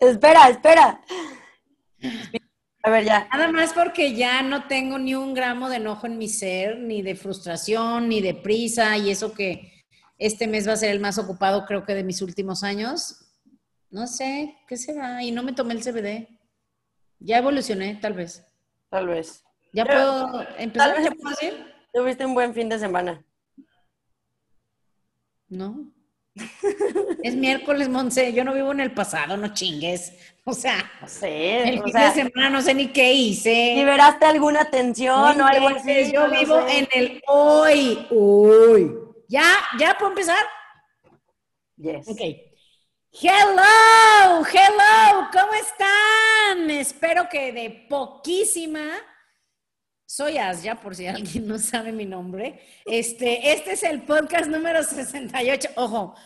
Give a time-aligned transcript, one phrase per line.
[0.00, 1.00] espera, espera.
[2.82, 3.28] A ver, ya.
[3.32, 7.02] Nada más porque ya no tengo ni un gramo de enojo en mi ser, ni
[7.02, 9.84] de frustración, ni de prisa, y eso que
[10.18, 13.26] este mes va a ser el más ocupado, creo que de mis últimos años.
[13.90, 15.22] No sé, ¿qué será?
[15.22, 16.28] Y no me tomé el CBD.
[17.18, 18.46] Ya evolucioné, tal vez.
[18.88, 19.44] Tal vez.
[19.72, 20.94] ¿Ya puedo empezar?
[20.94, 21.74] Tal vez ¿Ya puedo decir?
[21.92, 23.24] Tuviste un buen fin de semana.
[25.48, 25.92] No.
[27.22, 28.32] Es miércoles, Monse.
[28.32, 30.12] Yo no vivo en el pasado, no chingues.
[30.44, 31.68] O sea, No sé.
[31.68, 33.74] el o fin sea, de semana no sé ni qué hice.
[33.76, 36.10] ¿Liberaste alguna tensión No o algo así?
[36.12, 36.78] Yo No vivo sé.
[36.78, 38.06] en el hoy.
[38.10, 38.92] Hoy.
[39.28, 39.44] ¿Ya?
[39.78, 40.42] ¿Ya puedo empezar?
[41.76, 42.08] Yes.
[42.08, 42.20] Ok.
[43.12, 46.70] Hello, hello, ¿cómo están?
[46.70, 48.86] Espero que de poquísima.
[50.10, 52.60] Soy Asya, por si alguien no sabe mi nombre.
[52.84, 55.68] Este, este es el podcast número 68.
[55.76, 56.16] Ojo,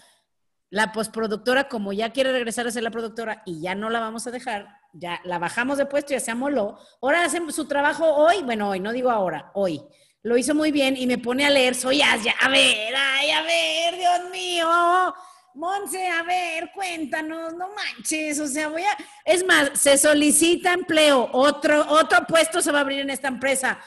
[0.71, 4.27] la postproductora, como ya quiere regresar a ser la productora y ya no la vamos
[4.27, 6.79] a dejar, ya la bajamos de puesto, ya se amoló.
[7.03, 9.83] Ahora hacen su trabajo hoy, bueno, hoy, no digo ahora, hoy.
[10.23, 12.35] Lo hizo muy bien y me pone a leer, soy Asya.
[12.41, 15.15] A ver, ay, a ver, Dios mío.
[15.55, 18.97] Monse, a ver, cuéntanos, no manches, o sea, voy a...
[19.25, 23.79] Es más, se solicita empleo, otro, otro puesto se va a abrir en esta empresa.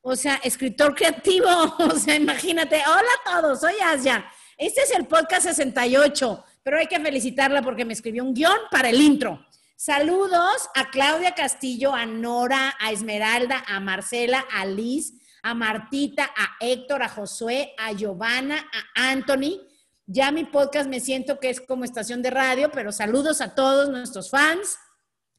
[0.00, 2.76] O sea, escritor creativo, o sea, imagínate.
[2.86, 4.24] Hola a todos, soy Asya.
[4.56, 8.88] Este es el podcast 68, pero hay que felicitarla porque me escribió un guion para
[8.88, 9.46] el intro.
[9.76, 16.56] Saludos a Claudia Castillo, a Nora, a Esmeralda, a Marcela, a Liz, a Martita, a
[16.60, 19.71] Héctor, a Josué, a Giovanna, a Anthony.
[20.14, 23.88] Ya mi podcast me siento que es como estación de radio, pero saludos a todos
[23.88, 24.78] nuestros fans.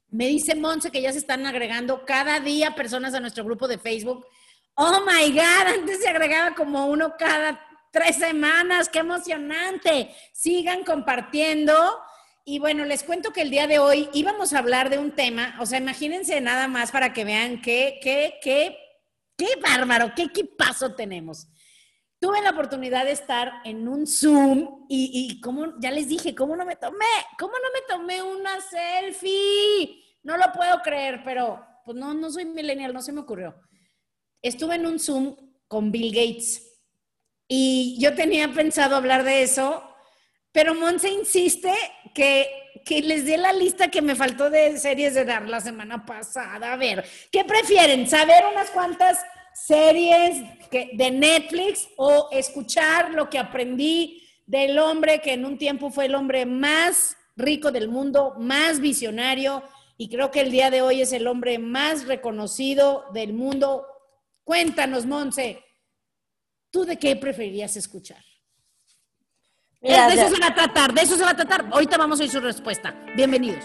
[0.08, 3.78] Me dice Monse que ya se están agregando cada día personas a nuestro grupo de
[3.78, 4.26] Facebook.
[4.74, 8.88] Oh my God, antes se agregaba como uno cada tres semanas.
[8.88, 10.12] ¡Qué emocionante!
[10.32, 12.00] Sigan compartiendo.
[12.44, 15.56] Y bueno, les cuento que el día de hoy íbamos a hablar de un tema,
[15.60, 18.76] o sea, imagínense nada más para que vean qué, qué, qué,
[19.36, 21.46] qué bárbaro, qué equipazo tenemos.
[22.20, 26.56] Tuve la oportunidad de estar en un Zoom y, y como ya les dije, ¿cómo
[26.56, 27.04] no me tomé?
[27.38, 30.02] ¿Cómo no me tomé una selfie?
[30.22, 33.54] No lo puedo creer, pero pues no, no soy millennial, no se me ocurrió.
[34.40, 35.36] Estuve en un Zoom
[35.68, 36.74] con Bill Gates
[37.46, 39.82] y yo tenía pensado hablar de eso,
[40.50, 41.72] pero Monse insiste
[42.14, 42.48] que,
[42.84, 46.72] que les dé la lista que me faltó de series de dar la semana pasada.
[46.72, 48.08] A ver, ¿qué prefieren?
[48.08, 49.18] ¿Saber unas cuantas
[49.54, 55.90] series que, de Netflix o escuchar lo que aprendí del hombre que en un tiempo
[55.90, 59.62] fue el hombre más rico del mundo, más visionario
[59.96, 63.86] y creo que el día de hoy es el hombre más reconocido del mundo?
[64.42, 65.64] Cuéntanos, Monse,
[66.70, 68.22] ¿tú de qué preferirías escuchar?
[69.80, 71.68] Mira, de eso se va a tratar, de eso se va a tratar.
[71.70, 72.94] Ahorita vamos a oír su respuesta.
[73.14, 73.64] Bienvenidos.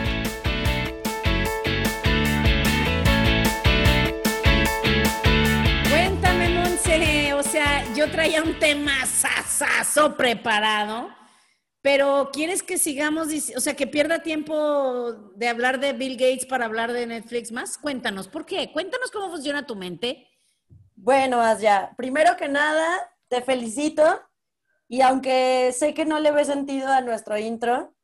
[8.21, 11.09] Traía un tema sasazo preparado,
[11.81, 16.65] pero ¿quieres que sigamos, o sea, que pierda tiempo de hablar de Bill Gates para
[16.65, 17.79] hablar de Netflix más?
[17.79, 18.71] Cuéntanos, ¿por qué?
[18.71, 20.27] Cuéntanos cómo funciona tu mente.
[20.93, 24.03] Bueno, Asya, primero que nada, te felicito.
[24.87, 27.95] Y aunque sé que no le ves sentido a nuestro intro,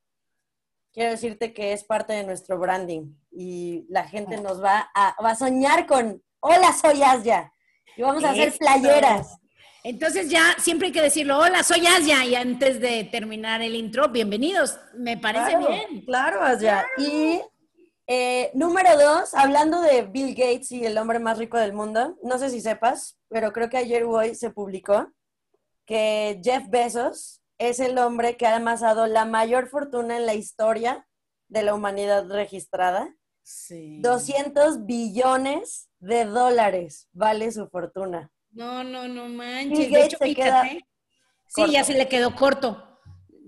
[0.94, 3.14] quiero decirte que es parte de nuestro branding.
[3.30, 7.54] Y la gente nos va a, va a soñar con, hola, soy Asya.
[7.96, 9.38] Y vamos a hacer playeras.
[9.84, 14.10] Entonces ya siempre hay que decirlo, hola, soy Asia, y antes de terminar el intro,
[14.10, 16.06] bienvenidos, me parece Claro, bien.
[16.06, 16.86] Claro, Asya.
[16.98, 17.42] Y
[18.08, 22.38] eh, número dos, hablando de Bill Gates y el hombre más rico del mundo, no
[22.38, 25.12] sé si sepas, pero creo que ayer hoy se publicó
[25.86, 31.08] que Jeff Bezos es el hombre que ha amasado la mayor fortuna en la historia
[31.48, 33.16] de la humanidad registrada.
[33.44, 34.02] Sí.
[34.02, 38.32] 200 billones de dólares vale su fortuna.
[38.52, 39.92] No, no, no manches.
[39.92, 40.84] De hecho, se fíjate, queda sí,
[41.54, 41.72] corto.
[41.72, 42.84] ya se le quedó corto.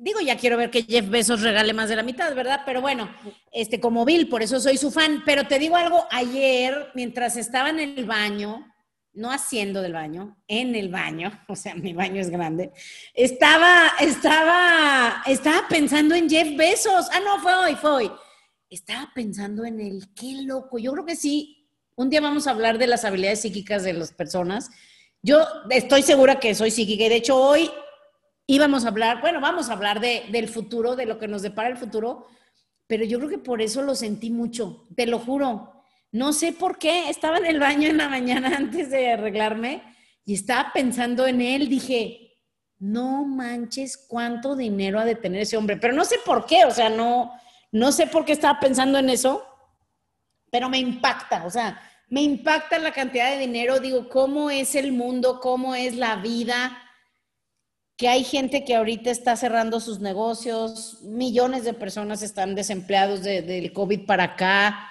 [0.01, 2.61] Digo, ya quiero ver que Jeff Bezos regale más de la mitad, ¿verdad?
[2.65, 3.13] Pero bueno,
[3.51, 5.23] este, como Bill, por eso soy su fan.
[5.25, 8.65] Pero te digo algo, ayer, mientras estaba en el baño,
[9.13, 12.71] no haciendo del baño, en el baño, o sea, mi baño es grande,
[13.13, 17.07] estaba, estaba, estaba pensando en Jeff Bezos.
[17.11, 18.11] Ah, no, fue hoy, fue hoy.
[18.69, 20.77] Estaba pensando en el, qué loco.
[20.77, 21.58] Yo creo que sí,
[21.99, 24.71] Un día vamos a hablar de las habilidades psíquicas de las personas.
[25.21, 27.69] Yo estoy segura que soy psíquica y de hecho hoy
[28.47, 31.67] íbamos a hablar, bueno, vamos a hablar de, del futuro, de lo que nos depara
[31.67, 32.25] el futuro,
[32.87, 35.73] pero yo creo que por eso lo sentí mucho, te lo juro.
[36.13, 39.83] No sé por qué, estaba en el baño en la mañana antes de arreglarme
[40.23, 42.31] y estaba pensando en él, dije,
[42.77, 46.71] no manches cuánto dinero ha de tener ese hombre, pero no sé por qué, o
[46.71, 47.33] sea, no,
[47.73, 49.43] no sé por qué estaba pensando en eso,
[50.49, 51.79] pero me impacta, o sea,
[52.09, 56.77] me impacta la cantidad de dinero, digo, cómo es el mundo, cómo es la vida,
[57.99, 63.73] que hay gente que ahorita está cerrando sus negocios, millones de personas están desempleados del
[63.73, 64.89] COVID para acá.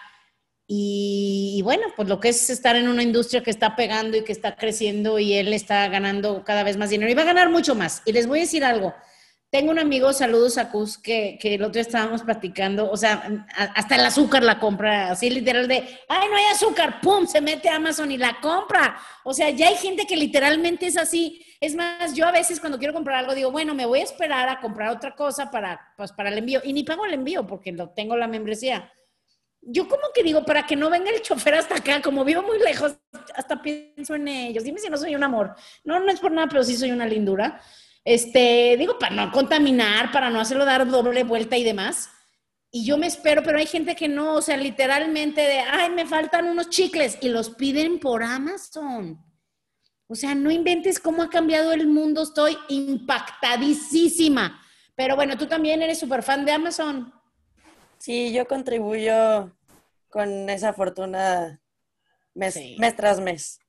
[0.66, 4.32] Y, bueno, pues lo que es estar en una industria que está pegando y que
[4.32, 7.74] está creciendo y él está ganando cada vez más dinero y va a ganar mucho
[7.74, 8.02] más.
[8.04, 8.94] Y les voy a decir algo,
[9.50, 13.46] tengo un amigo, saludos a Cus, que, que el otro día estábamos platicando, o sea,
[13.74, 15.76] hasta el azúcar la compra, así literal de,
[16.08, 18.98] ay, no hay azúcar, pum, se mete a Amazon y la compra.
[19.24, 21.42] O sea, ya hay gente que literalmente es así.
[21.60, 24.50] Es más, yo a veces cuando quiero comprar algo digo, bueno, me voy a esperar
[24.50, 26.60] a comprar otra cosa para, pues, para el envío.
[26.62, 28.92] Y ni pago el envío porque lo tengo la membresía.
[29.62, 32.58] Yo como que digo, para que no venga el chofer hasta acá, como vivo muy
[32.58, 32.96] lejos,
[33.34, 34.62] hasta pienso en ellos.
[34.62, 35.54] Dime si no soy un amor.
[35.84, 37.60] No, no es por nada, pero sí soy una lindura.
[38.08, 42.08] Este, digo, para no contaminar, para no hacerlo dar doble vuelta y demás.
[42.70, 46.06] Y yo me espero, pero hay gente que no, o sea, literalmente de, ay, me
[46.06, 49.22] faltan unos chicles y los piden por Amazon.
[50.06, 54.58] O sea, no inventes cómo ha cambiado el mundo, estoy impactadísima.
[54.94, 57.12] Pero bueno, tú también eres súper fan de Amazon.
[57.98, 59.54] Sí, yo contribuyo
[60.08, 61.60] con esa fortuna
[62.32, 63.60] mes, mes tras mes.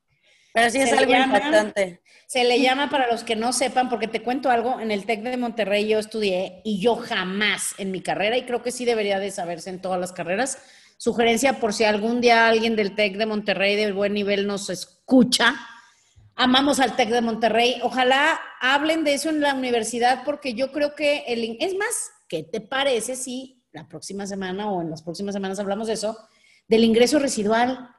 [0.53, 2.01] Pero sí es algo impactante.
[2.27, 5.21] Se le llama, para los que no sepan, porque te cuento algo, en el TEC
[5.23, 9.19] de Monterrey yo estudié y yo jamás en mi carrera, y creo que sí debería
[9.19, 10.59] de saberse en todas las carreras,
[10.97, 15.55] sugerencia por si algún día alguien del TEC de Monterrey de buen nivel nos escucha,
[16.35, 20.95] amamos al TEC de Monterrey, ojalá hablen de eso en la universidad porque yo creo
[20.95, 21.57] que el...
[21.59, 25.87] Es más, ¿qué te parece si la próxima semana o en las próximas semanas hablamos
[25.87, 26.17] de eso?
[26.67, 27.89] Del ingreso residual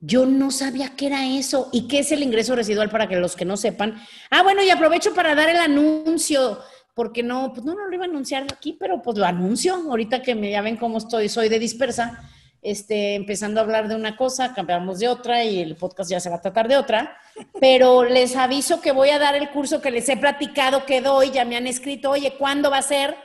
[0.00, 3.36] yo no sabía qué era eso y qué es el ingreso residual para que los
[3.36, 4.00] que no sepan.
[4.30, 6.58] Ah, bueno, y aprovecho para dar el anuncio,
[6.94, 9.74] porque no, pues no, lo iba a anunciar aquí, pero pues lo anuncio.
[9.74, 12.18] Ahorita que me ya ven cómo estoy, soy de dispersa,
[12.62, 16.30] este, empezando a hablar de una cosa, cambiamos de otra y el podcast ya se
[16.30, 17.18] va a tratar de otra.
[17.60, 21.30] Pero les aviso que voy a dar el curso que les he platicado que doy,
[21.30, 23.16] ya me han escrito, oye, ¿cuándo va a ser?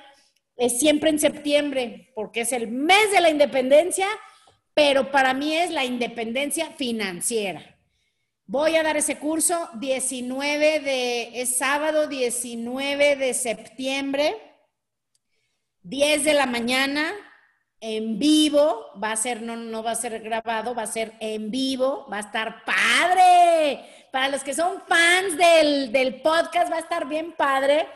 [0.58, 4.08] Es siempre en septiembre, porque es el mes de la independencia
[4.76, 7.64] pero para mí es la independencia financiera.
[8.46, 14.36] Voy a dar ese curso 19 de, es sábado 19 de septiembre,
[15.82, 17.12] 10 de la mañana,
[17.80, 21.50] en vivo, va a ser, no, no va a ser grabado, va a ser en
[21.50, 23.86] vivo, va a estar padre.
[24.12, 27.88] Para los que son fans del, del podcast, va a estar bien padre.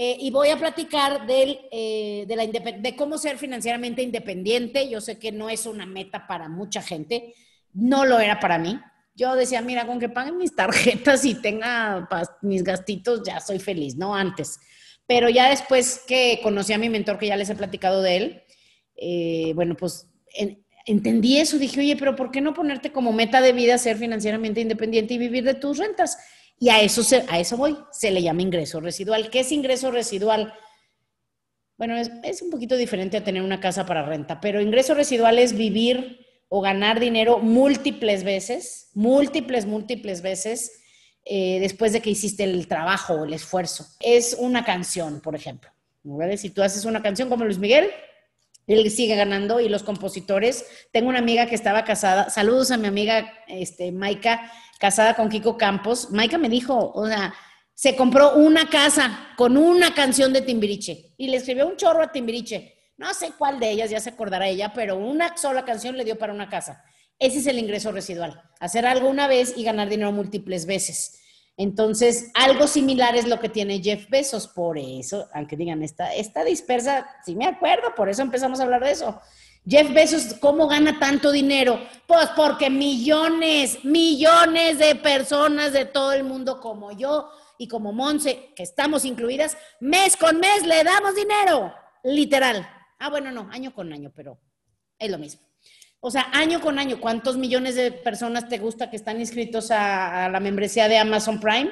[0.00, 4.88] Eh, y voy a platicar del, eh, de, la de cómo ser financieramente independiente.
[4.88, 7.34] Yo sé que no es una meta para mucha gente,
[7.72, 8.78] no lo era para mí.
[9.16, 12.08] Yo decía, mira, con que paguen mis tarjetas y tenga
[12.42, 14.14] mis gastitos, ya soy feliz, ¿no?
[14.14, 14.60] Antes.
[15.08, 18.42] Pero ya después que conocí a mi mentor, que ya les he platicado de él,
[18.94, 20.06] eh, bueno, pues
[20.86, 21.58] entendí eso.
[21.58, 25.18] Dije, oye, pero ¿por qué no ponerte como meta de vida ser financieramente independiente y
[25.18, 26.18] vivir de tus rentas?
[26.60, 29.30] Y a eso, a eso voy, se le llama ingreso residual.
[29.30, 30.52] ¿Qué es ingreso residual?
[31.76, 35.56] Bueno, es, un poquito diferente a tener una casa para renta, pero ingreso residual es
[35.56, 40.80] vivir o ganar dinero múltiples veces, múltiples, múltiples veces
[41.24, 43.86] eh, después de que hiciste el trabajo o el esfuerzo.
[44.00, 45.70] Es una canción, por ejemplo.
[46.36, 47.90] Si tú haces una canción como Luis Miguel,
[48.66, 50.64] él sigue ganando y los compositores.
[50.90, 52.28] Tengo una amiga que estaba casada.
[52.30, 57.34] Saludos a mi amiga este, Maika casada con Kiko Campos, Maika me dijo, o sea,
[57.74, 62.10] se compró una casa con una canción de Timbiriche y le escribió un chorro a
[62.10, 62.74] Timbiriche.
[62.96, 66.18] No sé cuál de ellas, ya se acordará ella, pero una sola canción le dio
[66.18, 66.82] para una casa.
[67.18, 71.20] Ese es el ingreso residual, hacer algo una vez y ganar dinero múltiples veces.
[71.56, 76.44] Entonces, algo similar es lo que tiene Jeff Bezos, por eso, aunque digan, está, está
[76.44, 79.20] dispersa, sí me acuerdo, por eso empezamos a hablar de eso.
[79.68, 81.78] Jeff Bezos, ¿cómo gana tanto dinero?
[82.06, 88.54] Pues porque millones, millones de personas de todo el mundo como yo y como Monse,
[88.56, 92.66] que estamos incluidas, mes con mes le damos dinero, literal.
[92.98, 94.40] Ah, bueno, no, año con año, pero
[94.98, 95.42] es lo mismo.
[96.00, 100.24] O sea, año con año, ¿cuántos millones de personas te gusta que están inscritos a,
[100.24, 101.70] a la membresía de Amazon Prime?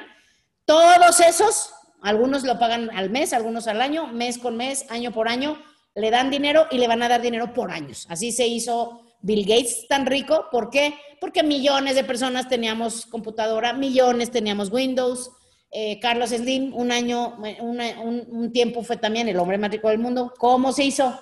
[0.65, 1.71] Todos esos,
[2.03, 5.57] algunos lo pagan al mes, algunos al año, mes con mes, año por año
[5.97, 8.05] le dan dinero y le van a dar dinero por años.
[8.09, 10.93] Así se hizo Bill Gates tan rico, ¿por qué?
[11.19, 15.31] Porque millones de personas teníamos computadora, millones teníamos Windows.
[15.71, 19.99] Eh, Carlos Slim, un año, un, un tiempo fue también el hombre más rico del
[19.99, 20.33] mundo.
[20.37, 21.19] ¿Cómo se hizo?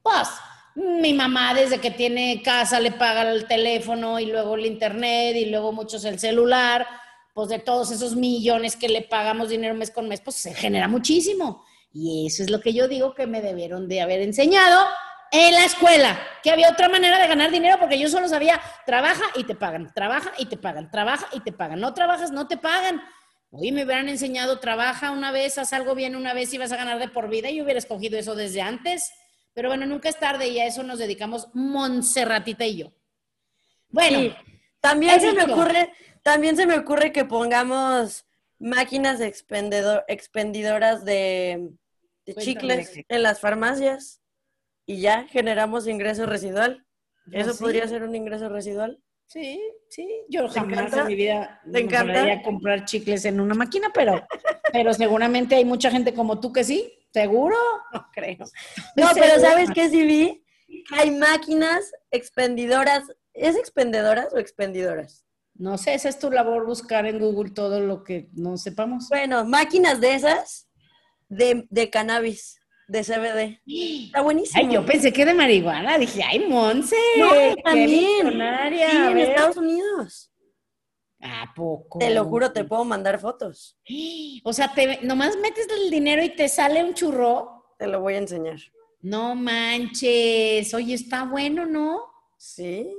[0.00, 0.28] Pues
[0.76, 5.46] mi mamá desde que tiene casa le paga el teléfono y luego el internet y
[5.46, 6.86] luego muchos el celular,
[7.34, 10.86] pues de todos esos millones que le pagamos dinero mes con mes, pues se genera
[10.86, 11.64] muchísimo.
[11.92, 14.86] Y eso es lo que yo digo que me debieron de haber enseñado
[15.30, 19.24] en la escuela, que había otra manera de ganar dinero porque yo solo sabía, trabaja
[19.34, 22.58] y te pagan, trabaja y te pagan, trabaja y te pagan, no trabajas, no te
[22.58, 23.02] pagan.
[23.50, 26.76] Hoy me hubieran enseñado, trabaja una vez, haz algo bien una vez y vas a
[26.76, 29.10] ganar de por vida y yo hubiera escogido eso desde antes.
[29.54, 32.92] Pero bueno, nunca es tarde y a eso nos dedicamos Montserratita y yo.
[33.88, 34.34] Bueno,
[34.80, 38.26] también se me ocurre, también se me ocurre que pongamos
[38.58, 41.72] máquinas expendidoras de,
[42.38, 44.20] chicles en las farmacias
[44.86, 46.86] y ya generamos ingreso residual.
[47.26, 49.02] ¿Ah, ¿Eso podría ser un ingreso residual?
[49.26, 50.06] Sí, sí.
[50.28, 54.26] Yo jamás en mi vida me a comprar chicles en una máquina, pero,
[54.72, 56.92] pero seguramente hay mucha gente como tú que sí.
[57.12, 57.56] ¿Seguro?
[57.92, 58.44] No creo.
[58.96, 60.44] No, pero ¿sabes qué sí vi?
[60.92, 63.04] Hay máquinas expendidoras.
[63.32, 65.24] ¿Es expendedoras o expendidoras?
[65.54, 69.08] No sé, esa es tu labor buscar en Google todo lo que no sepamos.
[69.08, 70.68] Bueno, máquinas de esas
[71.32, 73.60] de, de cannabis, de CBD.
[74.06, 74.62] Está buenísimo.
[74.62, 75.98] Ay, yo pensé que de marihuana.
[75.98, 76.96] Dije, ay, Monse.
[77.18, 77.30] No,
[77.64, 78.28] también.
[78.28, 80.30] Sí, en Estados Unidos.
[81.20, 82.00] ¿A poco?
[82.00, 83.78] Te lo juro, te puedo mandar fotos.
[84.44, 87.74] O sea, te, nomás metes el dinero y te sale un churro.
[87.78, 88.58] Te lo voy a enseñar.
[89.00, 90.74] No manches.
[90.74, 92.02] Oye, está bueno, ¿no?
[92.36, 92.92] Sí.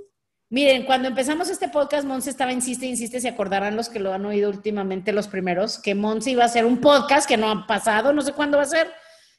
[0.54, 4.24] Miren, cuando empezamos este podcast, Monse estaba insiste, insiste, se acordarán los que lo han
[4.24, 8.14] oído últimamente, los primeros, que Monse iba a hacer un podcast que no ha pasado,
[8.14, 8.88] no sé cuándo va a ser,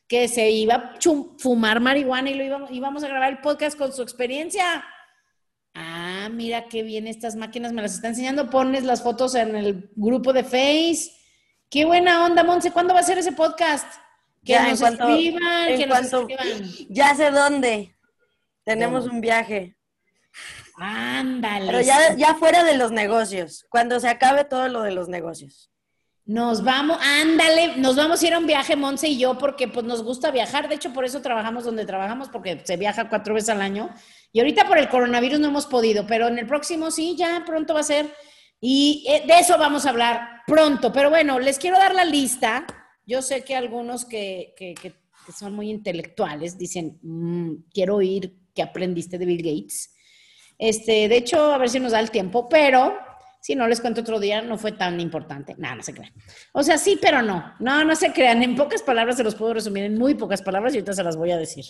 [0.08, 0.94] que se iba a
[1.38, 4.84] fumar marihuana y lo íbamos, íbamos a grabar el podcast con su experiencia.
[5.72, 8.50] Ah, mira qué bien estas máquinas me las está enseñando.
[8.50, 11.12] Pones las fotos en el grupo de Face.
[11.70, 12.72] Qué buena onda, Monse.
[12.72, 13.86] ¿Cuándo va a ser ese podcast?
[14.44, 16.64] Que nos escriban, que nos escriban.
[16.88, 17.94] Ya sé dónde.
[18.64, 19.76] Tenemos un viaje.
[20.76, 21.66] Ándale.
[21.66, 25.70] Pero ya, ya fuera de los negocios, cuando se acabe todo lo de los negocios.
[26.26, 29.84] Nos vamos, ándale, nos vamos a ir a un viaje, Monse y yo, porque pues
[29.84, 30.70] nos gusta viajar.
[30.70, 33.90] De hecho, por eso trabajamos donde trabajamos, porque se viaja cuatro veces al año.
[34.32, 37.74] Y ahorita por el coronavirus no hemos podido, pero en el próximo sí, ya pronto
[37.74, 38.10] va a ser.
[38.58, 40.90] Y eh, de eso vamos a hablar pronto.
[40.92, 42.66] Pero bueno, les quiero dar la lista.
[43.06, 44.94] Yo sé que algunos que, que, que,
[45.36, 49.93] son muy intelectuales dicen, mm, quiero oír qué aprendiste de Bill Gates.
[50.68, 52.96] Este, de hecho, a ver si nos da el tiempo, pero
[53.40, 55.54] si no les cuento otro día, no fue tan importante.
[55.58, 56.12] Nada, no se crean.
[56.52, 57.54] O sea, sí, pero no.
[57.58, 58.42] No, no se crean.
[58.42, 61.16] En pocas palabras se los puedo resumir en muy pocas palabras y ahorita se las
[61.16, 61.64] voy a decir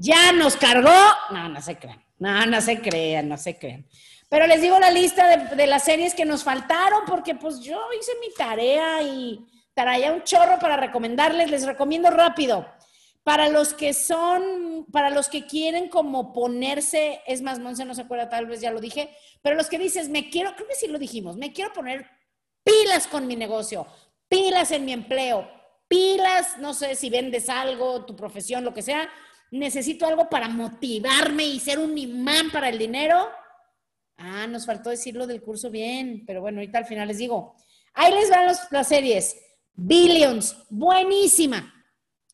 [0.00, 0.98] ya nos cargó.
[1.30, 2.02] No, no se crean.
[2.18, 3.86] No, no se crean, no se crean.
[4.28, 8.12] Pero les digo la lista de, las series que nos faltaron porque pues yo hice
[8.20, 9.44] mi tarea y
[9.74, 11.50] traía un chorro para recomendarles.
[11.50, 12.66] Les recomiendo rápido.
[13.22, 18.02] Para los que son, para los que quieren como ponerse, es más, Monse no se
[18.02, 19.10] acuerda, tal vez ya lo dije,
[19.42, 22.06] pero los que dices, me quiero, creo que sí lo dijimos, me quiero poner
[22.64, 23.86] pilas con mi negocio,
[24.28, 25.48] pilas en mi empleo,
[25.86, 29.08] pilas, no sé si vendes algo, tu profesión, lo que sea,
[29.50, 33.28] necesito algo para motivarme y ser un imán para el dinero.
[34.16, 37.56] Ah, nos faltó decirlo del curso bien, pero bueno, ahorita al final les digo.
[37.94, 39.36] Ahí les van las series.
[39.72, 41.72] Billions, buenísima,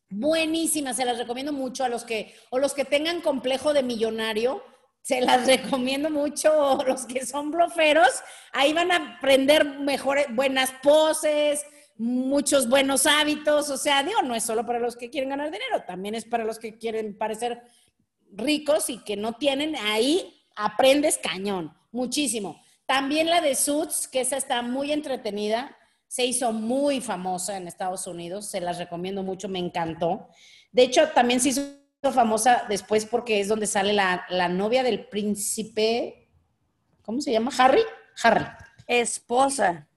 [0.09, 4.63] buenísima, se las recomiendo mucho a los que, o los que tengan complejo de millonario,
[5.03, 8.09] se las recomiendo mucho, los que son bloferos,
[8.53, 11.65] ahí van a aprender mejores, buenas poses,
[11.97, 15.83] muchos buenos hábitos, o sea, digo, no es solo para los que quieren ganar dinero,
[15.87, 17.63] también es para los que quieren parecer
[18.33, 22.61] ricos y que no tienen, ahí aprendes cañón, muchísimo.
[22.87, 25.77] También la de Suits, que esa está muy entretenida,
[26.09, 30.29] se hizo muy famosa en Estados Unidos, se las recomiendo mucho, me encantó.
[30.73, 31.63] De hecho, también se hizo
[32.13, 36.31] famosa después porque es donde sale la, la novia del príncipe,
[37.03, 37.51] ¿cómo se llama?
[37.59, 37.83] Harry.
[38.23, 38.47] Harry.
[38.87, 39.89] Esposa.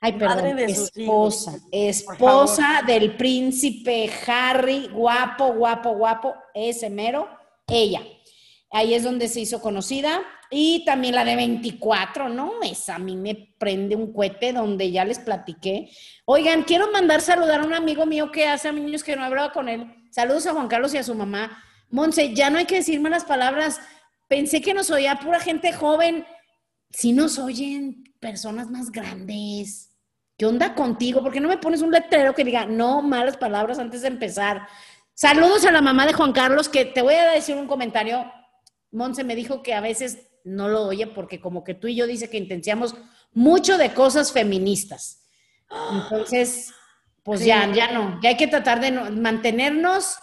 [0.00, 7.28] Ay, perdón, esposa, esposa del príncipe Harry, guapo, guapo, guapo, ese mero,
[7.66, 8.02] ella.
[8.70, 10.20] Ahí es donde se hizo conocida.
[10.50, 12.62] Y también la de 24, ¿no?
[12.62, 15.90] Esa a mí me prende un cohete donde ya les platiqué.
[16.24, 19.68] Oigan, quiero mandar saludar a un amigo mío que hace años que no hablaba con
[19.68, 19.94] él.
[20.10, 21.62] Saludos a Juan Carlos y a su mamá.
[21.90, 23.80] Monse, ya no hay que decir malas palabras.
[24.26, 26.26] Pensé que nos oía pura gente joven.
[26.90, 29.90] Si nos oyen personas más grandes.
[30.38, 31.22] ¿Qué onda contigo?
[31.22, 34.66] ¿Por qué no me pones un letrero que diga no malas palabras antes de empezar?
[35.12, 38.30] Saludos a la mamá de Juan Carlos, que te voy a decir un comentario.
[38.92, 42.06] Monse me dijo que a veces no lo oye porque como que tú y yo
[42.06, 42.94] dice que intenciamos
[43.32, 45.28] mucho de cosas feministas.
[45.92, 46.72] Entonces,
[47.22, 50.18] pues ya, ya no, ya hay que tratar de mantenernos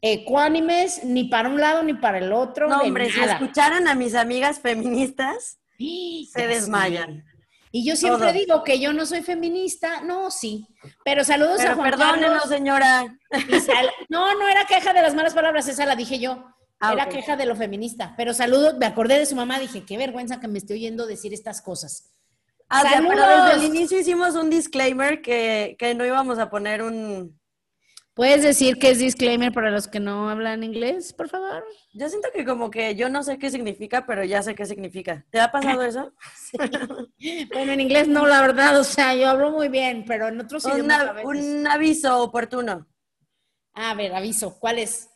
[0.00, 2.68] ecuánimes ni para un lado ni para el otro.
[2.68, 7.24] No, hombre, si escucharan a mis amigas feministas, se desmayan.
[7.72, 10.00] Y yo siempre digo que yo no soy feminista.
[10.00, 10.66] No, sí.
[11.04, 13.16] Pero saludos a Juan perdónenos, señora.
[14.08, 16.44] No, no era queja de las malas palabras, esa la dije yo.
[16.80, 18.14] Ah, era queja de lo feminista.
[18.16, 21.32] Pero saludos, me acordé de su mamá, dije, qué vergüenza que me esté oyendo decir
[21.34, 22.12] estas cosas.
[22.68, 27.40] Ah, pero desde el inicio hicimos un disclaimer que, que no íbamos a poner un,
[28.14, 31.64] ¿Puedes decir que es disclaimer para los que no hablan inglés, por favor?
[31.92, 35.24] Yo siento que como que yo no sé qué significa, pero ya sé qué significa.
[35.30, 36.12] ¿Te ha pasado eso?
[37.52, 40.64] Bueno, en inglés no, la verdad, o sea, yo hablo muy bien, pero en otros
[40.64, 42.86] un, idiomas Un aviso oportuno.
[43.74, 45.09] A ver, aviso, ¿cuál es?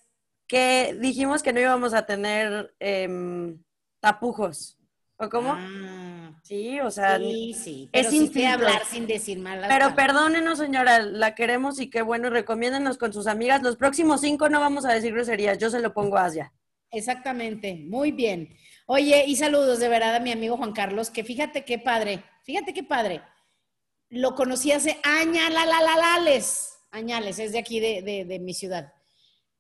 [0.46, 3.56] Que dijimos que no íbamos a tener eh,
[4.00, 4.78] tapujos.
[5.16, 5.54] ¿O cómo?
[5.56, 10.58] Ah, sí, o sea, sí, sí, pero es sin hablar sin decir malas Pero perdónenos,
[10.58, 13.62] señora, la queremos y qué bueno, recomiéndenos con sus amigas.
[13.62, 16.52] Los próximos cinco no vamos a decir groserías, yo se lo pongo a Asia.
[16.90, 18.56] Exactamente, muy bien.
[18.86, 22.74] Oye, y saludos de verdad a mi amigo Juan Carlos, que fíjate qué padre, fíjate
[22.74, 23.22] qué padre.
[24.10, 28.93] Lo conocí hace añales, añales, es de aquí de, de, de mi ciudad.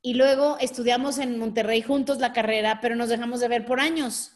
[0.06, 4.32] Y luego estudiamos en Monterrey juntos la carrera, pero nos dejamos de ver por años.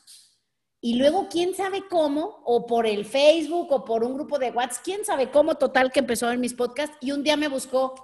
[0.80, 4.82] Y luego, quién sabe cómo, o por el Facebook, o por un grupo de WhatsApp,
[4.82, 6.96] quién sabe cómo, total, que empezó en mis podcasts.
[7.02, 7.94] Y un día me buscó,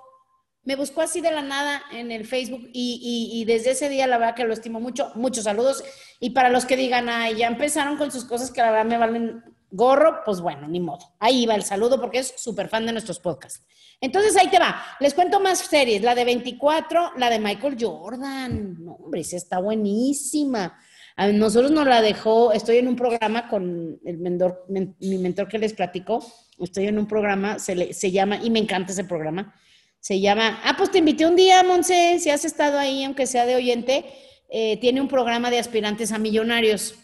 [0.63, 2.69] me buscó así de la nada en el Facebook.
[2.75, 5.11] Y, y, desde ese día, la verdad que lo estimo mucho.
[5.15, 5.83] Muchos saludos.
[6.21, 8.99] Y para los que digan, ay, ya empezaron con sus cosas que la verdad me
[8.99, 9.43] valen
[9.75, 11.15] gorro, pues bueno, ni modo.
[11.19, 13.67] Ahí va el saludo porque es súper fan de nuestros podcasts.
[14.01, 14.83] Entonces ahí te va.
[15.01, 16.03] Les cuento más series.
[16.03, 18.85] La de 24, la de Michael Jordan.
[18.85, 20.79] No, hombre, esa está buenísima.
[21.17, 25.59] A nosotros nos la dejó, estoy en un programa con el mentor, mi mentor que
[25.59, 26.27] les platicó,
[26.59, 29.55] estoy en un programa, se, se llama, y me encanta ese programa,
[30.01, 33.47] se llama, ah, pues te invité un día, Monse, si has estado ahí, aunque sea
[33.47, 34.05] de oyente,
[34.51, 36.97] eh, tiene un programa de aspirantes a millonarios,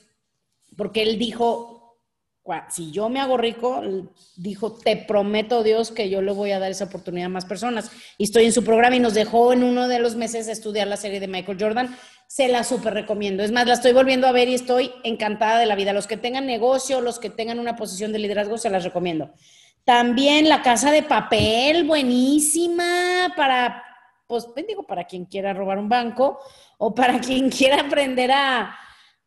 [0.77, 1.70] porque él dijo,
[2.69, 3.83] si yo me hago rico,
[4.37, 7.91] dijo, te prometo Dios que yo le voy a dar esa oportunidad a más personas.
[8.19, 10.97] Y estoy en su programa y nos dejó en uno de los meses estudiar la
[10.97, 11.97] serie de Michael Jordan
[12.31, 13.43] se la súper recomiendo.
[13.43, 15.93] Es más, la estoy volviendo a ver y estoy encantada de la vida.
[15.93, 19.33] Los que tengan negocio, los que tengan una posición de liderazgo, se las recomiendo.
[19.85, 23.83] También la casa de papel, buenísima para,
[24.29, 26.39] pues, digo, para quien quiera robar un banco
[26.79, 28.79] o para quien quiera aprender a,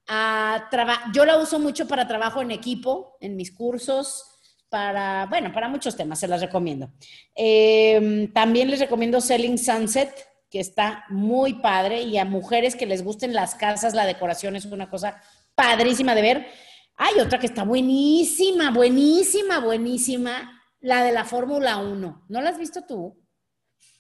[0.08, 0.70] a.
[1.14, 4.26] Yo la uso mucho para trabajo en equipo, en mis cursos,
[4.70, 6.92] para, bueno, para muchos temas, se las recomiendo.
[7.36, 13.04] Eh, también les recomiendo Selling Sunset que está muy padre y a mujeres que les
[13.04, 15.20] gusten las casas, la decoración es una cosa
[15.56, 16.48] padrísima de ver.
[16.96, 22.26] Hay otra que está buenísima, buenísima, buenísima, la de la Fórmula 1.
[22.30, 23.23] ¿No la has visto tú?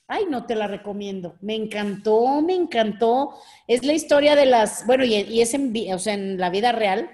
[0.07, 1.37] Ay, no te la recomiendo.
[1.41, 3.35] Me encantó, me encantó.
[3.67, 7.09] Es la historia de las, bueno, y, es en, o sea, en la vida real,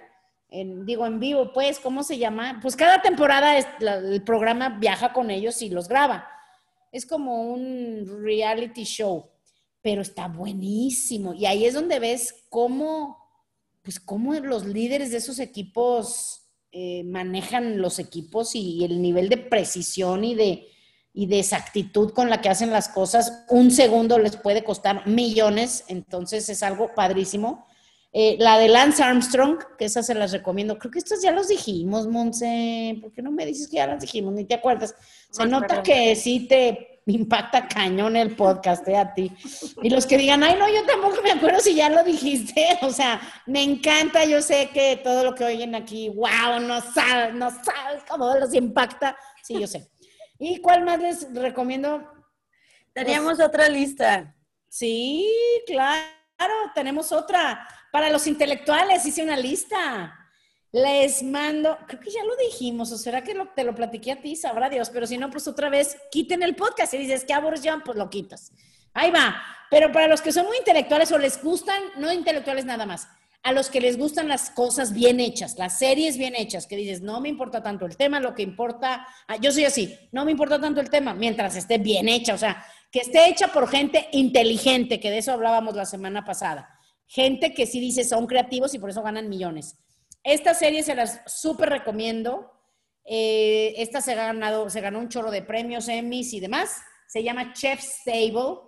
[0.50, 2.60] en, digo en vivo, pues, ¿cómo se llama?
[2.62, 6.28] Pues cada temporada el programa viaja con ellos y los graba
[6.92, 9.30] es como un reality show,
[9.82, 11.34] pero está buenísimo.
[11.34, 13.18] Y ahí es donde ves cómo,
[13.84, 19.38] pues cómo los líderes de esos equipos eh, manejan los equipos y, el nivel de
[19.38, 20.68] precisión y de,
[21.20, 23.44] y de exactitud con la que hacen las cosas.
[23.50, 27.68] Un segundo les puede costar millones, entonces es algo padrísimo.
[28.14, 30.80] Eh, la de Lance Armstrong, que esas se las recomiendo.
[30.80, 32.98] Creo que estos ya los dijimos, Monse.
[33.02, 34.34] ¿Por qué no me dices que ya las dijimos?
[34.34, 34.96] Ni te acuerdas.
[35.30, 39.30] Se nota que sí te impacta cañón el podcast eh, a ti.
[39.84, 42.66] Y los que digan, ay, no, yo tampoco me acuerdo si ya lo dijiste.
[42.82, 44.24] O sea, me encanta.
[44.24, 48.54] Yo sé que todo lo que oyen aquí, wow, no sabes, no sabes cómo los
[48.54, 49.18] impacta.
[49.44, 49.90] Sí, yo sé.
[50.40, 52.10] ¿Y cuál más les recomiendo?
[52.94, 54.36] Teníamos pues otra lista.
[54.70, 55.30] Sí,
[55.68, 56.02] claro,
[56.74, 57.68] tenemos otra.
[57.92, 60.16] Para los intelectuales hice una lista.
[60.72, 64.36] Les mando, creo que ya lo dijimos, o será que te lo platiqué a ti,
[64.36, 67.82] sabrá Dios, pero si no, pues otra vez quiten el podcast y dices que John,
[67.84, 68.52] pues lo quitas.
[68.94, 69.42] Ahí va.
[69.70, 73.08] Pero para los que son muy intelectuales o les gustan, no intelectuales nada más,
[73.44, 77.02] a los que les gustan las cosas bien hechas, las series bien hechas, que dices,
[77.02, 80.32] no me importa tanto el tema, lo que importa, ah, yo soy así, no me
[80.32, 84.10] importa tanto el tema, mientras esté bien hecha, o sea, que esté hecha por gente
[84.12, 88.80] inteligente, que de eso hablábamos la semana pasada gente que sí dice son creativos y
[88.80, 89.78] por eso ganan millones.
[90.24, 92.52] Esta serie se las súper recomiendo.
[93.04, 96.82] Eh, esta se, ha se ganó un chorro de premios, Emmys y demás.
[97.08, 98.60] Se llama Chef's Table.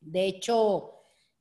[0.00, 0.95] De hecho,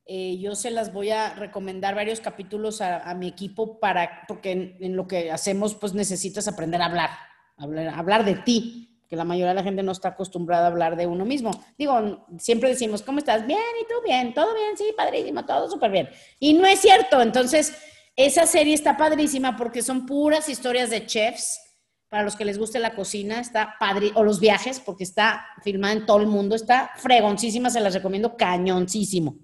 [0.08, 4.96] Eh, yo se las voy a recomendar varios capítulos a, mi equipo para, porque en,
[4.96, 7.10] lo que hacemos, pues necesitas aprender a hablar,
[7.58, 10.96] hablar, hablar de ti, que la mayoría de la gente no está acostumbrada a hablar
[10.96, 11.52] de uno mismo.
[11.78, 13.48] Digo, siempre decimos, ¿cómo estás?
[13.48, 13.96] Bien, ¿y tú?
[14.04, 16.10] Bien, todo bien, sí, padrísimo, todo súper bien.
[16.40, 17.76] Y no es cierto, entonces,
[18.16, 21.62] esa serie está padrísima porque son puras historias de chefs,
[22.10, 25.94] para los que les guste la cocina, está padre, o los viajes, porque está filmada
[25.94, 29.36] en todo el mundo, está fregoncísima, se las recomiendo cañoncísimo.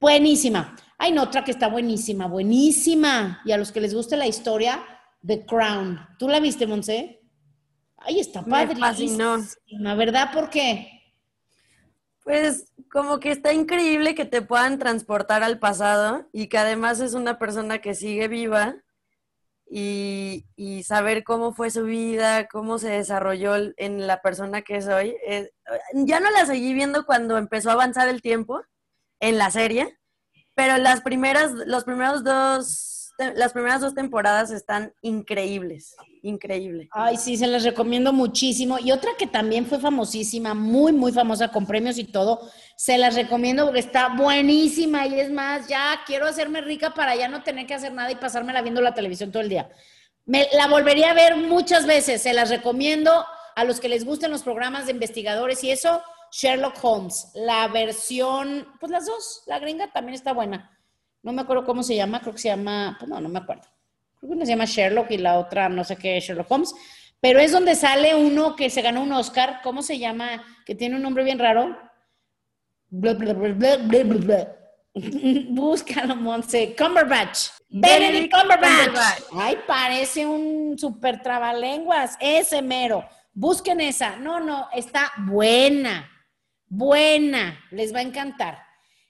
[0.00, 0.74] Buenísima.
[0.98, 3.42] Hay otra que está buenísima, buenísima.
[3.44, 4.82] Y a los que les guste la historia,
[5.26, 6.00] The Crown.
[6.18, 7.20] ¿Tú la viste, Monse?
[7.98, 8.76] Ay, está padre.
[9.68, 10.32] La ¿verdad?
[10.32, 10.88] ¿Por qué?
[12.24, 17.14] Pues como que está increíble que te puedan transportar al pasado y que además es
[17.14, 18.76] una persona que sigue viva
[19.70, 20.44] y,
[20.84, 25.14] saber cómo fue su vida, cómo se desarrolló en la persona que es hoy.
[25.92, 28.62] ya no la seguí viendo cuando empezó a avanzar el tiempo,
[29.20, 29.98] en la serie,
[30.54, 36.88] pero las primeras, los primeros dos, las primeras dos temporadas están increíbles, increíble.
[36.92, 38.78] Ay, sí, se las recomiendo muchísimo.
[38.78, 43.14] Y otra que también fue famosísima, muy, muy famosa, con premios y todo, se las
[43.14, 47.66] recomiendo porque está buenísima y es más, ya quiero hacerme rica para ya no tener
[47.66, 49.70] que hacer nada y pasármela viendo la televisión todo el día.
[50.24, 53.24] Me, la volvería a ver muchas veces, se las recomiendo
[53.56, 56.02] a los que les gusten los programas de investigadores y eso,
[56.32, 60.78] Sherlock Holmes, la versión, pues las dos, la gringa también está buena.
[61.22, 63.64] No me acuerdo cómo se llama, creo que se llama, pues no, no me acuerdo.
[64.18, 66.72] Creo que una se llama Sherlock y la otra no sé qué, Sherlock Holmes.
[67.20, 70.42] Pero es donde sale uno que se ganó un Oscar, ¿cómo se llama?
[70.64, 71.76] Que tiene un nombre bien raro.
[75.50, 76.74] Búscalo, Monse.
[76.76, 77.50] Cumberbatch.
[77.68, 79.22] Benedict Cumberbatch.
[79.34, 82.16] Ay, parece un super trabalenguas.
[82.20, 83.04] Ese mero.
[83.32, 84.16] Busquen esa.
[84.16, 86.09] No, no, está buena
[86.70, 88.62] buena, les va a encantar.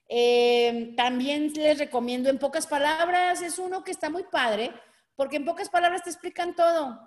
[0.09, 4.73] Eh, también les recomiendo en pocas palabras, es uno que está muy padre,
[5.15, 6.99] porque en pocas palabras te explican todo.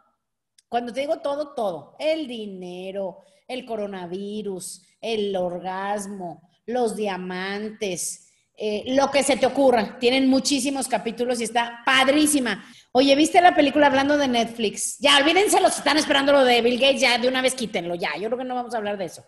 [0.70, 9.12] Cuando te digo todo, todo, el dinero, el coronavirus, el orgasmo, los diamantes, eh, lo
[9.12, 9.98] que se te ocurra.
[10.00, 12.64] Tienen muchísimos capítulos y está padrísima.
[12.92, 14.98] Oye, ¿viste la película hablando de Netflix?
[15.00, 17.96] Ya, olvídense los que están esperando lo de Bill Gates, ya de una vez quítenlo,
[17.96, 18.16] ya.
[18.16, 19.24] Yo creo que no vamos a hablar de eso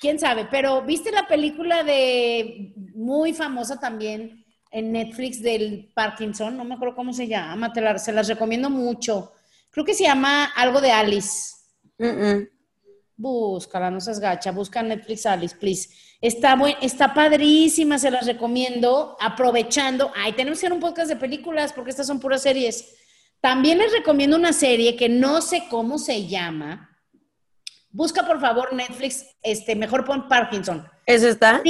[0.00, 6.56] quién sabe, pero ¿viste la película de muy famosa también en Netflix del Parkinson?
[6.56, 9.32] No me acuerdo cómo se llama, se las recomiendo mucho.
[9.70, 11.54] Creo que se llama algo de Alice.
[13.16, 15.88] Búscala, no seas gacha, busca Netflix Alice, please.
[16.20, 20.10] Está, está padrísima, se las recomiendo, aprovechando.
[20.16, 22.96] Ay, tenemos que hacer un podcast de películas porque estas son puras series.
[23.40, 26.93] También les recomiendo una serie que no sé cómo se llama,
[27.94, 30.84] Busca por favor Netflix, este, mejor pon Parkinson.
[31.06, 31.62] ¿Esa está?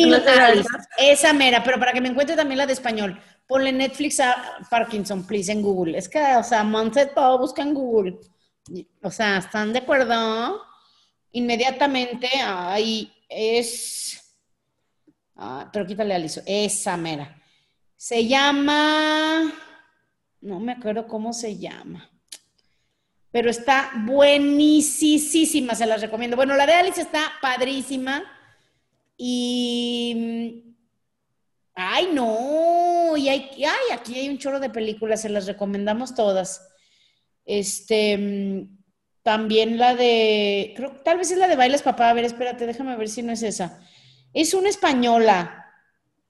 [0.96, 3.20] esa mera, pero para que me encuentre también la de español.
[3.46, 4.34] Ponle Netflix a
[4.70, 5.98] Parkinson, please, en Google.
[5.98, 8.20] Es que, o sea, Monse todo busca en Google.
[9.02, 10.62] O sea, ¿están de acuerdo?
[11.32, 14.34] Inmediatamente, ahí es...
[15.37, 16.40] Ah, pero quítale a Liso.
[16.46, 17.37] Esa mera.
[17.96, 19.52] Se llama...
[20.40, 22.13] No me acuerdo cómo se llama
[23.34, 26.36] pero está buenísima, se las recomiendo.
[26.36, 28.22] Bueno, la de Alice está padrísima
[29.16, 30.62] y...
[31.74, 36.68] Ay, no, y hay, ay, aquí hay un chorro de películas, se las recomendamos todas.
[37.44, 38.68] Este,
[39.24, 42.94] también la de, creo, tal vez es la de Bailes Papá, a ver, espérate, déjame
[42.94, 43.80] ver si no es esa.
[44.32, 45.63] Es una española,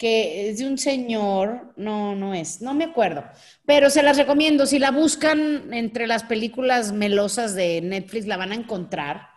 [0.04, 3.24] es de un señor, no, no es, no me acuerdo,
[3.64, 8.52] pero se las recomiendo, si la buscan entre las películas melosas de Netflix la van
[8.52, 9.28] a encontrar.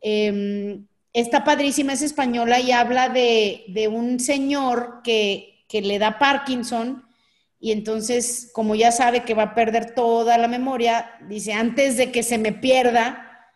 [0.00, 6.18] Em, está padrísima, es española y habla de, de un señor que, que le da
[6.18, 7.04] Parkinson
[7.64, 12.12] y entonces, como ya sabe que va a perder toda la memoria, dice, antes de
[12.12, 13.48] que se me pierda,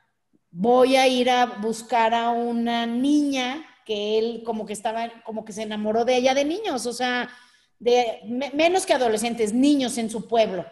[0.50, 5.54] voy a ir a buscar a una niña que él como que estaba, como que
[5.54, 7.30] se enamoró de ella de niños, o sea,
[7.78, 8.20] de
[8.52, 10.66] menos que adolescentes, niños en su pueblo.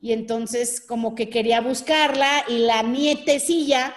[0.00, 3.94] Y entonces como que quería buscarla y la nietecilla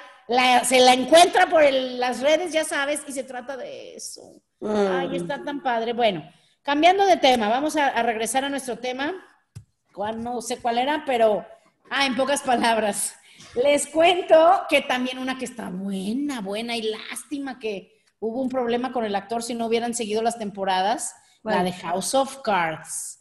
[0.63, 4.39] se la encuentra por las redes, ya sabes, y se trata de eso.
[4.61, 5.15] Ay, mm.
[5.15, 5.93] está tan padre.
[5.93, 6.23] Bueno,
[6.61, 9.11] cambiando de tema, vamos a, a regresar a nuestro tema.
[9.91, 11.43] Cuál, no sé cuál era, pero,
[11.89, 13.15] ah, en pocas palabras.
[13.55, 18.91] Les cuento que también una que está buena, buena y lástima que, hubo un problema
[18.91, 23.19] con el actor si no hubieran seguido las temporadas, la de House of Cards.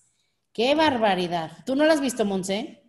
[0.52, 1.50] ¡Qué barbaridad!
[1.66, 2.82] ¿Tú no la has visto, Monse?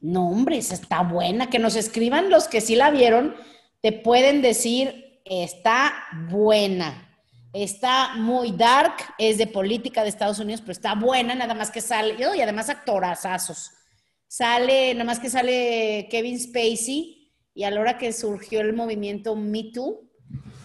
[0.00, 1.48] No, hombre, esa está buena.
[1.48, 3.34] Que nos escriban los que sí la vieron,
[3.80, 5.94] te pueden decir, está
[6.28, 7.04] buena.
[7.52, 11.80] Está muy dark, es de política de Estados Unidos, pero está buena, nada más que
[11.80, 13.70] sale, y además actorazazos.
[14.26, 19.34] Sale, nada más que sale Kevin Spacey, y a la hora que surgió el movimiento
[19.34, 20.07] Me Too,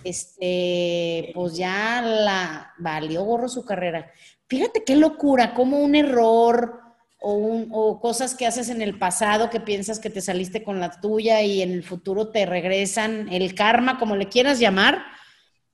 [0.04, 4.12] este, pues ya la valió gorro su carrera.
[4.48, 6.82] Fíjate qué locura, como un error
[7.20, 11.00] o, o, cosas que haces en el pasado que piensas que te saliste con la
[11.00, 15.04] tuya y en el futuro te regresan, el karma, como le quieras llamar,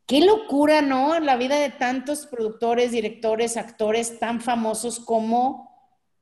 [0.09, 1.19] Qué locura, ¿no?
[1.19, 5.69] La vida de tantos productores, directores, actores tan famosos como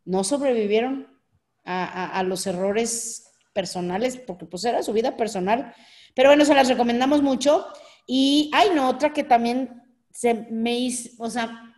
[0.03, 1.07] no sobrevivieron
[1.63, 5.73] a, los errores personales, porque pues era su vida personal.
[6.17, 7.67] Pero bueno, se las recomendamos mucho.
[8.07, 11.75] Y hay no, otra que también se me hizo, o sea,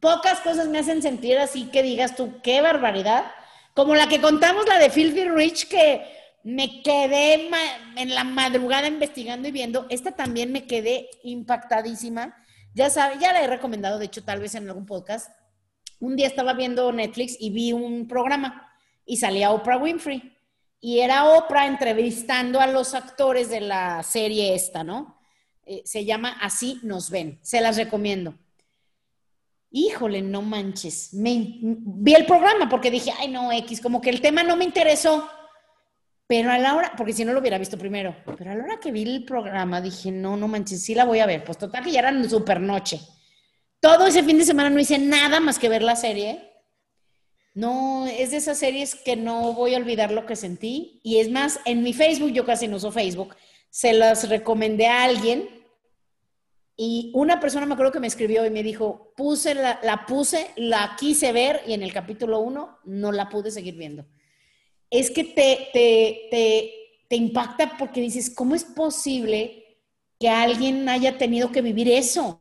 [0.00, 3.26] pocas cosas me hacen sentir así que digas tú, qué barbaridad.
[3.74, 6.06] Como la que contamos, la de Filthy Rich, que
[6.42, 7.50] me quedé
[7.96, 9.84] en la madrugada investigando y viendo.
[9.90, 12.34] Esta también me quedé impactadísima.
[12.74, 15.30] Ya sabe, ya la he recomendado, de hecho, tal vez en algún podcast.
[16.00, 18.72] Un día estaba viendo Netflix y vi un programa
[19.04, 20.31] y salía Oprah Winfrey.
[20.82, 25.18] Y era Oprah entrevistando a los actores de la serie esta, ¿no?
[25.64, 27.38] Eh, se llama Así nos ven.
[27.42, 28.34] Se las recomiendo.
[29.70, 31.14] Híjole, no manches.
[31.14, 34.64] Me, vi el programa porque dije, ay, no, X, como que el tema no me
[34.64, 35.26] interesó
[36.32, 38.80] pero a la hora, porque si no lo hubiera visto primero, pero a la hora
[38.80, 41.44] que vi el programa dije, no, no manches, sí la voy a ver.
[41.44, 43.02] Pues total que ya era super noche.
[43.80, 46.51] Todo ese fin de semana no hice nada más que ver la serie.
[47.54, 51.00] No, es de esas series que no voy a olvidar lo que sentí.
[51.02, 53.36] Y es más, en mi Facebook, yo casi no uso Facebook,
[53.70, 55.48] se las recomendé a alguien
[56.76, 60.96] y una persona me acuerdo que me escribió y me dijo, puse la, puse, la
[60.98, 64.06] quise ver y en el capítulo 1 no la pude seguir viendo
[64.92, 66.70] es que te, te,
[67.08, 69.78] te, impacta porque dices, ¿cómo es posible
[70.20, 72.38] que alguien haya tenido que vivir eso?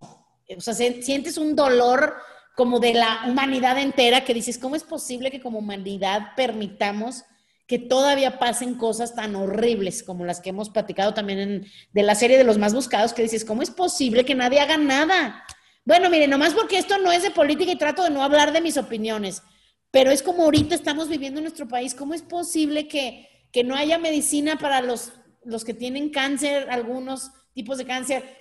[0.57, 2.13] O sea, sientes un dolor
[2.55, 7.23] como de la humanidad entera que dices, ¿cómo es posible que como humanidad permitamos
[7.71, 12.37] que todavía pasen cosas tan horribles como las que hemos platicado también de la serie
[12.37, 15.45] de los más buscados, que dices, ¿cómo es posible que nadie haga nada?
[15.85, 18.59] Bueno, mire, nomás porque esto no es de política y trato de no hablar de
[18.59, 19.41] mis opiniones,
[19.89, 23.29] pero es como ahorita estamos viviendo en nuestro país, ¿cómo es posible que,
[23.63, 25.13] no haya medicina para los,
[25.45, 28.37] los que tienen cáncer, algunos tipos de cáncer,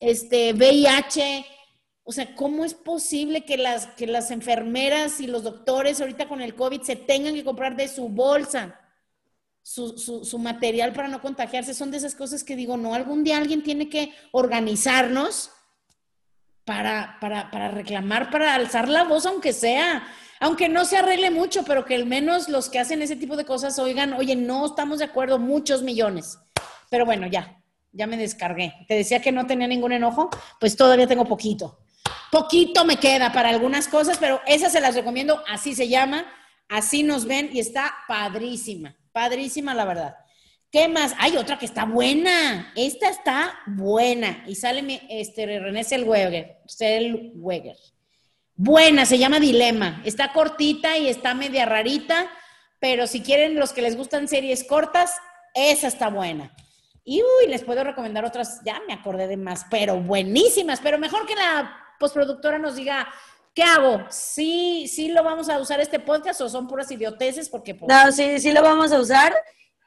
[0.00, 1.46] este, VIH?
[2.08, 6.40] O sea, ¿cómo es posible que las, que las enfermeras y los doctores ahorita con
[6.40, 8.78] el COVID se tengan que comprar de su bolsa
[9.60, 11.74] su, su, material para no contagiarse?
[11.74, 15.50] Son de esas cosas que digo, no, algún día alguien tiene que organizarnos
[16.64, 20.06] para, para, para reclamar, para alzar la voz, aunque sea
[20.38, 23.44] aunque no se arregle mucho, pero que al menos los que hacen ese tipo de
[23.44, 26.38] cosas oigan, oye, no estamos de acuerdo, muchos millones.
[26.90, 28.74] Pero bueno, ya, ya me descargué.
[28.86, 30.28] Te decía que no tenía ningún enojo,
[30.60, 31.78] pues todavía tengo poquito.
[32.30, 36.24] Poquito me queda para algunas cosas, pero esas se las recomiendo, así se llama,
[36.68, 40.16] así nos ven y está padrísima, padrísima la verdad.
[40.70, 41.14] ¿Qué más?
[41.18, 42.72] Hay otra que está buena.
[42.76, 44.44] Esta está buena.
[44.46, 46.58] Y sale mi, este, René Selweger.
[46.66, 47.76] Selweger.
[48.54, 50.02] Buena, se llama Dilema.
[50.04, 52.30] Está cortita y está media rarita,
[52.80, 55.14] pero si quieren los que les gustan series cortas,
[55.54, 56.54] esa está buena.
[57.04, 61.26] Y uy, les puedo recomendar otras, ya me acordé de más, pero buenísimas, pero mejor
[61.26, 63.08] que la postproductora nos diga,
[63.54, 64.04] ¿qué hago?
[64.10, 67.48] ¿Sí, sí lo vamos a usar este podcast o son puras idioteces?
[67.48, 69.34] Porque, pues, No, sí, sí lo vamos a usar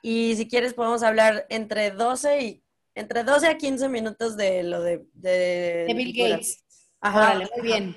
[0.01, 2.63] y si quieres podemos hablar entre 12 y
[2.95, 5.05] entre 12 a 15 minutos de lo de...
[5.13, 6.63] De, Bill Gates.
[7.01, 7.35] Ajá.
[7.55, 7.95] muy bien.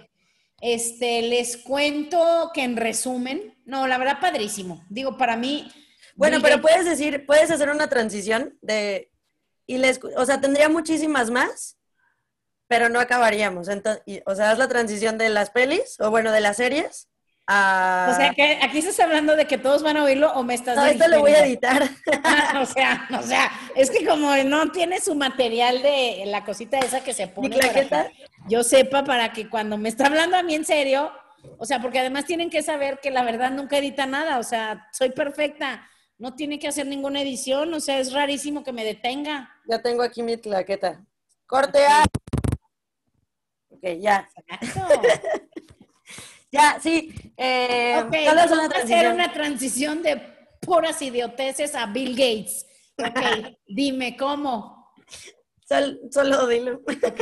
[0.60, 4.84] Este, les cuento que en resumen, no, la verdad, padrísimo.
[4.88, 5.68] Digo, para mí.
[6.14, 9.10] Bueno, pero puedes decir, puedes hacer una transición de.
[9.66, 11.78] Y les, o sea, tendría muchísimas más,
[12.72, 13.68] pero no acabaríamos.
[13.68, 17.06] Entonces, o sea, es la transición de las pelis, o bueno, de las series,
[17.46, 20.74] o sea, que aquí estás hablando de que todos van a oírlo o me estás
[20.74, 21.82] No, esto lo voy a editar.
[22.62, 27.04] o sea, o sea, es que como no tiene su material de la cosita esa
[27.04, 28.10] que se pone para
[28.48, 31.12] yo sepa para que cuando me está hablando a mí en serio,
[31.58, 34.88] o sea, porque además tienen que saber que la verdad nunca edita nada, o sea,
[34.92, 39.50] soy perfecta, no tiene que hacer ninguna edición, o sea, es rarísimo que me detenga.
[39.68, 41.04] Ya tengo aquí mi claqueta.
[41.46, 42.04] Corte A.
[43.82, 44.28] Ok, ya.
[46.54, 47.14] Ya, sí.
[47.38, 50.20] Eh, vamos a hacer una transición de
[50.60, 52.66] puras idioteces a Bill Gates.
[52.98, 54.92] Ok, dime, ¿cómo?
[56.10, 56.82] solo dilo.
[56.86, 57.20] Ok.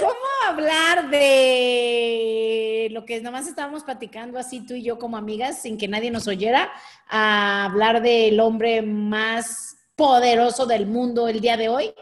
[0.00, 0.14] ¿Cómo
[0.46, 5.88] hablar de lo que nomás estábamos platicando así tú y yo como amigas sin que
[5.88, 6.70] nadie nos oyera?
[7.06, 11.92] A hablar del hombre más poderoso del mundo el día de hoy.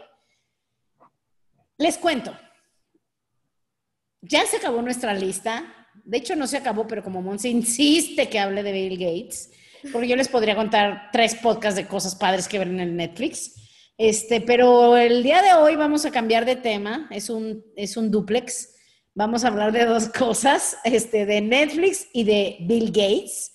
[1.77, 2.35] Les cuento.
[4.21, 5.73] Ya se acabó nuestra lista.
[6.03, 9.51] De hecho, no se acabó, pero como Monse insiste que hable de Bill Gates,
[9.91, 13.53] porque yo les podría contar tres podcasts de cosas padres que ven en el Netflix.
[13.97, 17.07] Este, pero el día de hoy vamos a cambiar de tema.
[17.11, 18.75] Es un, es un duplex.
[19.13, 23.53] Vamos a hablar de dos cosas, este, de Netflix y de Bill Gates.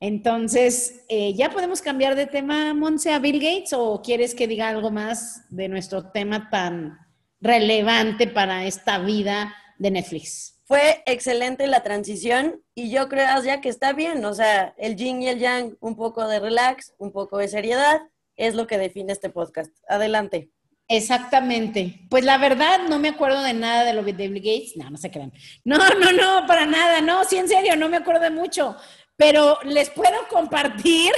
[0.00, 4.68] Entonces, eh, ¿ya podemos cambiar de tema, Monse, a Bill Gates o quieres que diga
[4.68, 6.98] algo más de nuestro tema tan
[7.44, 10.60] relevante para esta vida de Netflix?
[10.66, 15.20] Fue excelente la transición y yo creo ya que está bien, o sea, el yin
[15.20, 18.00] y el yang, un poco de relax, un poco de seriedad,
[18.36, 19.70] es lo que define este podcast.
[19.88, 20.50] Adelante.
[20.88, 22.06] Exactamente.
[22.10, 24.76] Pues la verdad no me acuerdo de nada de lo de Bill Gates.
[24.76, 25.32] No, no se crean.
[25.64, 27.00] No, no, no, para nada.
[27.00, 28.76] No, sí, en serio, no me acuerdo de mucho.
[29.16, 31.12] Pero les puedo compartir.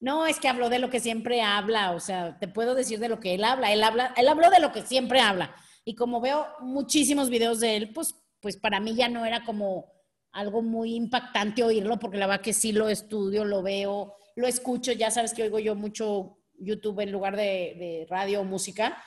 [0.00, 1.92] No, es que habló de lo que siempre habla.
[1.92, 3.72] O sea, te puedo decir de lo que él habla.
[3.72, 5.54] Él habla, él habló de lo que siempre habla.
[5.84, 9.92] Y como veo muchísimos videos de él, pues, pues para mí ya no era como
[10.32, 14.92] algo muy impactante oírlo, porque la verdad que sí lo estudio, lo veo, lo escucho.
[14.92, 19.02] Ya sabes que oigo yo mucho YouTube en lugar de, radio o música.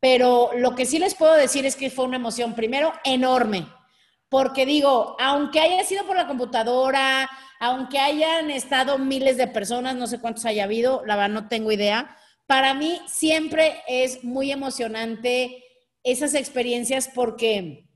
[0.00, 3.66] Pero lo que sí les puedo decir es que fue una emoción, primero, enorme.
[4.30, 10.06] Porque digo, aunque haya sido por la computadora, aunque hayan estado miles de personas, no
[10.06, 12.16] sé cuántos haya habido, la verdad no tengo idea,
[12.46, 15.62] para mí siempre es muy emocionante
[16.02, 17.86] esas experiencias porque,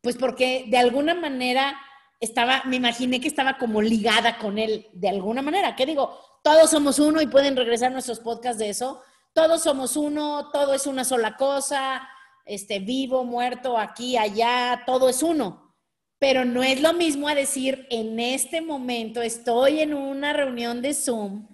[0.00, 1.76] pues porque de alguna manera
[2.20, 5.74] estaba, me imaginé que estaba como ligada con él, de alguna manera.
[5.74, 6.30] ¿Qué digo?
[6.42, 9.02] todos somos uno y pueden regresar nuestros podcasts de eso.
[9.32, 12.08] Todos somos uno, todo es una sola cosa,
[12.44, 15.74] este, vivo, muerto, aquí, allá, todo es uno.
[16.18, 20.92] Pero no es lo mismo a decir, en este momento estoy en una reunión de
[20.94, 21.48] Zoom,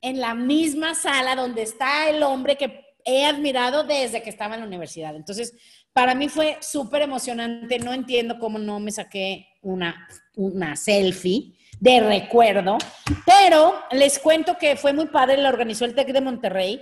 [0.00, 4.60] en la misma sala donde está el hombre que he admirado desde que estaba en
[4.60, 5.16] la universidad.
[5.16, 5.54] Entonces,
[5.92, 7.78] para mí fue súper emocionante.
[7.78, 12.78] No entiendo cómo no me saqué una, una selfie de recuerdo.
[13.26, 16.80] Pero les cuento que fue muy padre, la organizó el TEC de Monterrey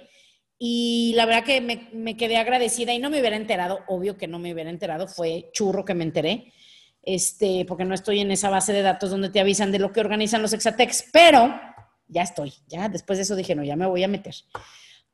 [0.62, 4.38] y la verdad que me, quedé agradecida y no me hubiera enterado, obvio que no
[4.38, 6.52] me hubiera enterado, fue churro que me enteré,
[7.02, 10.00] este, porque no estoy en esa base de datos donde te avisan de lo que
[10.00, 11.58] organizan los Exatex, pero
[12.08, 14.34] ya estoy, ya después de eso dije, no, ya me voy a meter.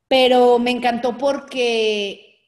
[0.09, 2.41] Pero me encantó porque,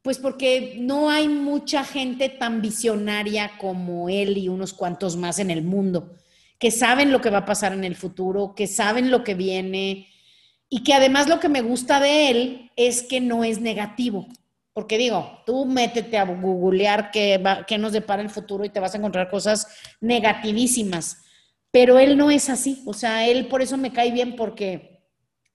[0.00, 5.50] pues porque no hay mucha gente tan visionaria como él y unos cuantos más en
[5.50, 6.14] el mundo
[6.60, 10.06] que saben lo que va a pasar en el futuro, que saben lo que viene
[10.68, 14.26] y que además lo que me gusta de él es que no es negativo.
[14.72, 18.94] Porque digo, tú métete a googlear qué, qué nos depara el futuro y te vas
[18.94, 19.68] a encontrar cosas
[20.00, 21.22] negativísimas.
[21.70, 22.82] Pero él no es así.
[22.86, 25.02] O sea, él por eso me cae bien porque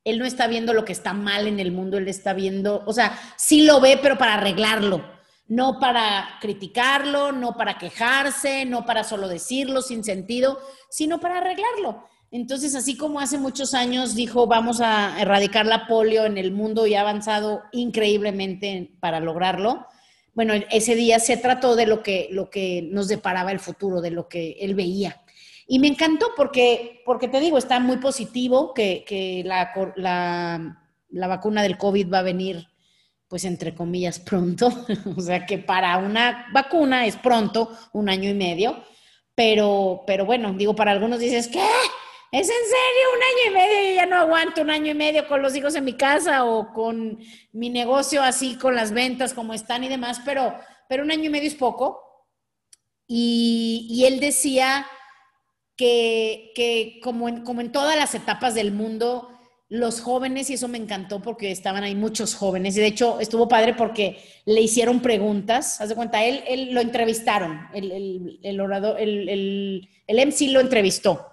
[0.06, 2.94] él no está viendo lo que está mal en el mundo, él está viendo, o
[2.94, 5.20] sea, sí lo ve, pero para arreglarlo
[5.50, 12.08] no para criticarlo, no para quejarse, no para solo decirlo sin sentido, sino para arreglarlo.
[12.32, 16.86] Entonces, así como hace muchos años dijo, vamos a erradicar la polio en el mundo
[16.86, 19.86] y ha avanzado increíblemente para lograrlo,
[20.34, 24.12] bueno, ese día se trató de lo que, lo que nos deparaba el futuro, de
[24.12, 25.22] lo que él veía.
[25.68, 30.78] Y me encantó porque, porque te digo, está muy positivo que, la,
[31.10, 32.68] la vacuna del COVID va a venir
[33.30, 34.68] pues entre comillas, pronto.
[35.18, 38.84] o sea que para una vacuna es pronto, un año y medio.
[39.36, 41.64] Pero, pero bueno, digo, para algunos dices, ¿qué?
[42.32, 43.90] ¿Es en serio un año y medio?
[43.90, 46.72] Yo ya no aguanto un año y medio con los hijos en mi casa o
[46.74, 47.18] con
[47.52, 50.56] mi negocio así, con las ventas como están y demás, pero,
[50.88, 52.04] pero un año y medio es poco.
[53.08, 54.86] Y, y él decía
[55.76, 59.30] que, que como, en, como en todas las etapas del mundo,
[59.68, 63.48] los jóvenes, y eso me encantó porque estaban ahí muchos jóvenes, y de hecho estuvo
[63.48, 69.00] padre porque le hicieron preguntas, haz de cuenta, él, él lo entrevistaron, el, el, orador,
[69.00, 71.28] el, el, el MC lo entrevistó,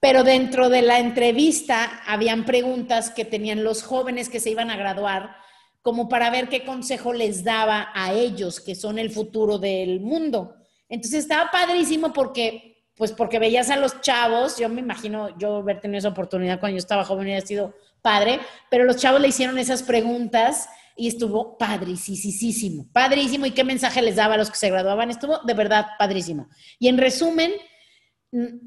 [0.00, 4.76] pero dentro de la entrevista habían preguntas que tenían los jóvenes que se iban a
[4.76, 5.36] graduar,
[5.82, 10.56] como para ver qué consejo les daba a ellos, que son el futuro del mundo.
[10.88, 15.80] Entonces estaba padrísimo porque pues porque veías a los chavos, yo me imagino yo haber
[15.80, 18.40] tenido esa oportunidad cuando yo estaba joven y ha sido padre,
[18.70, 23.44] pero los chavos le hicieron esas preguntas y estuvo padricísimo, padrísimo.
[23.44, 25.10] ¿Y qué mensaje les daba a los que se graduaban?
[25.10, 26.48] Estuvo de verdad padrísimo.
[26.78, 27.52] Y en resumen,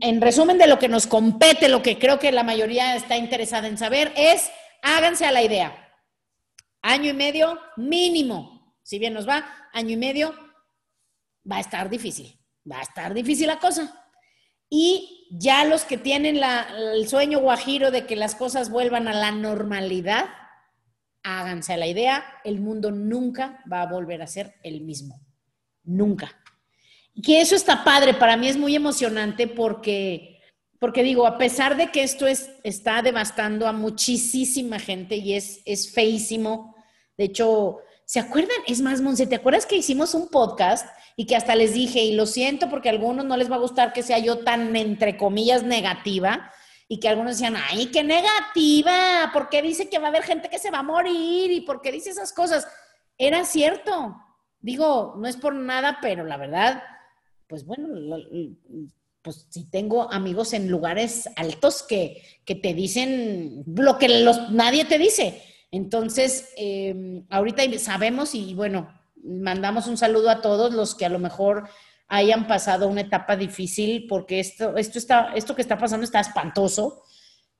[0.01, 3.67] en resumen de lo que nos compete, lo que creo que la mayoría está interesada
[3.67, 4.49] en saber es,
[4.81, 5.87] háganse a la idea.
[6.81, 10.33] Año y medio mínimo, si bien nos va, año y medio,
[11.49, 12.39] va a estar difícil,
[12.69, 14.07] va a estar difícil la cosa.
[14.69, 19.31] Y ya los que tienen el sueño guajiro de que las cosas vuelvan a la
[19.31, 20.25] normalidad,
[21.23, 25.19] háganse a la idea, el mundo nunca va a volver a ser el mismo.
[25.83, 26.38] Nunca.
[27.23, 30.39] Que eso está padre, para mí es muy emocionante porque,
[30.79, 35.61] porque digo, a pesar de que esto es, está devastando a muchísima gente y es,
[35.65, 36.75] es feísimo,
[37.17, 38.57] de hecho, ¿se acuerdan?
[38.67, 42.13] Es más, Monse, ¿te acuerdas que hicimos un podcast y que hasta les dije, y
[42.13, 45.17] lo siento porque a algunos no les va a gustar que sea yo tan, entre
[45.17, 46.51] comillas, negativa?
[46.91, 50.49] y que algunos decían, ay, qué negativa, ¿por qué dice que va a haber gente
[50.49, 51.51] que se va a morir?
[51.51, 52.67] ¿Y por qué dice esas cosas?
[53.15, 54.17] Era cierto.
[54.59, 56.81] Digo, no es por nada, pero la verdad,
[57.49, 57.87] pues bueno,
[59.23, 64.07] pues si tengo amigos en lugares altos que, te dicen lo que
[64.51, 65.41] nadie te dice.
[65.71, 68.87] Entonces, em, ahorita sabemos y bueno,
[69.23, 71.67] mandamos un saludo a todos los que a lo mejor
[72.07, 77.01] hayan pasado una etapa difícil, porque esto, esto, está, esto que está pasando está espantoso,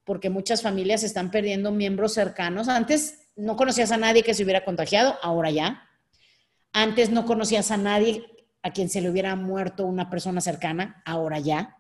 [0.03, 2.67] porque muchas familias están perdiendo miembros cercanos.
[2.67, 5.89] Antes no conocías a nadie que se hubiera contagiado, ahora ya.
[6.73, 11.39] Antes no conocías a nadie a quien se le hubiera muerto una persona cercana, ahora
[11.39, 11.77] ya.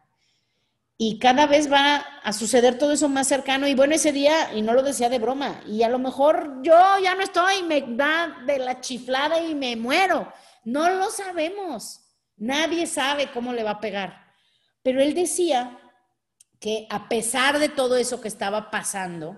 [0.97, 3.67] Y cada vez va a suceder todo eso más cercano.
[3.67, 6.77] Y bueno, ese día, y no lo decía de broma, y a lo mejor yo
[7.01, 10.31] ya no estoy, me da de la chiflada y me muero.
[10.65, 12.01] No lo sabemos.
[12.35, 14.25] Nadie sabe cómo le va a pegar.
[14.83, 15.79] Pero él decía
[16.59, 19.37] que a pesar de todo eso que estaba pasando,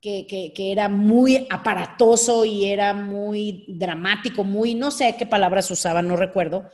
[0.00, 6.16] que, era muy aparatoso y era muy dramático, muy, no sé qué palabras usaba, no
[6.16, 6.70] recuerdo,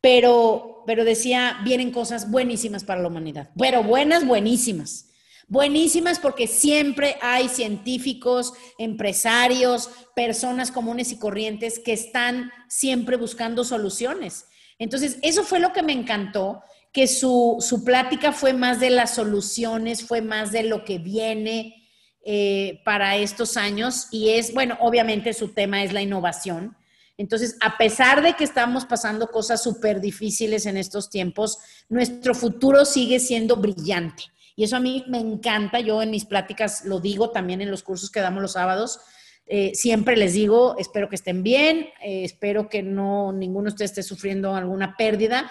[0.00, 3.50] pero, pero decía, vienen cosas buenísimas para la humanidad.
[3.58, 5.06] Pero buenas, buenísimas.
[5.50, 14.44] Buenísimas porque siempre hay científicos, empresarios, personas comunes y corrientes que están siempre buscando soluciones.
[14.78, 16.62] Entonces, eso fue lo que me encantó,
[16.92, 21.77] que su, plática fue más de las soluciones, fue más de lo que viene
[22.24, 26.76] eh, para estos años y es, bueno, obviamente su tema es la innovación.
[27.16, 31.58] Entonces, a pesar de que estamos pasando cosas súper difíciles en estos tiempos,
[31.88, 34.24] nuestro futuro sigue siendo brillante.
[34.54, 35.80] Y eso a mí me encanta.
[35.80, 39.00] Yo en mis pláticas lo digo también en los cursos que damos los sábados.
[39.46, 43.92] Eh, siempre les digo, espero que estén bien, eh, espero que no ninguno de ustedes
[43.92, 45.50] esté sufriendo alguna pérdida,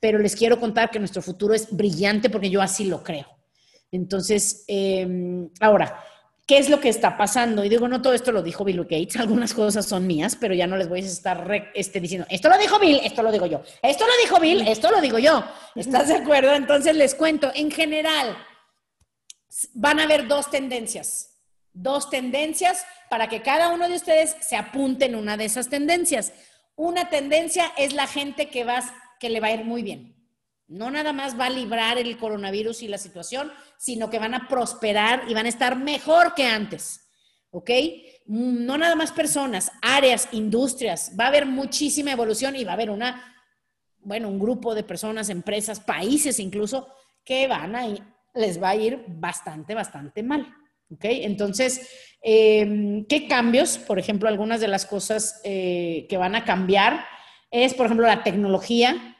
[0.00, 3.26] pero les quiero contar que nuestro futuro es brillante porque yo así lo creo.
[3.94, 6.02] Entonces, em, ahora,
[6.46, 7.64] ¿qué es lo que está pasando?
[7.64, 10.66] Y digo, no todo esto lo dijo Bill Gates, algunas cosas son mías, pero ya
[10.66, 13.62] no les voy a estar este, diciendo, esto lo dijo Bill, esto lo digo yo,
[13.82, 15.44] esto lo dijo Bill, esto lo digo yo.
[15.74, 16.52] ¿Estás de acuerdo?
[16.54, 18.36] Entonces les cuento, en general,
[19.74, 21.30] van a haber dos tendencias
[21.74, 26.32] dos tendencias para que cada uno de ustedes se apunte en una de esas tendencias.
[26.76, 28.80] Una tendencia es la gente que, va,
[29.20, 30.14] que le va a ir muy bien.
[30.66, 34.48] No nada más va a librar el coronavirus y la situación, sino que van a
[34.48, 37.00] prosperar y van a estar mejor que antes.
[37.50, 37.70] ¿Ok?
[38.26, 41.12] No nada más personas, áreas, industrias.
[41.18, 43.22] Va a haber muchísima evolución y va a haber una,
[44.00, 46.88] bueno, un grupo de personas, empresas, países incluso,
[47.24, 47.86] que van a,
[48.34, 50.52] les va a ir bastante, bastante mal.
[50.90, 51.04] ¿Ok?
[51.04, 51.88] Entonces,
[52.22, 53.78] em, ¿qué cambios?
[53.78, 57.04] Por ejemplo, algunas de las cosas eh, que van a cambiar
[57.50, 59.13] es, por ejemplo, la tecnología.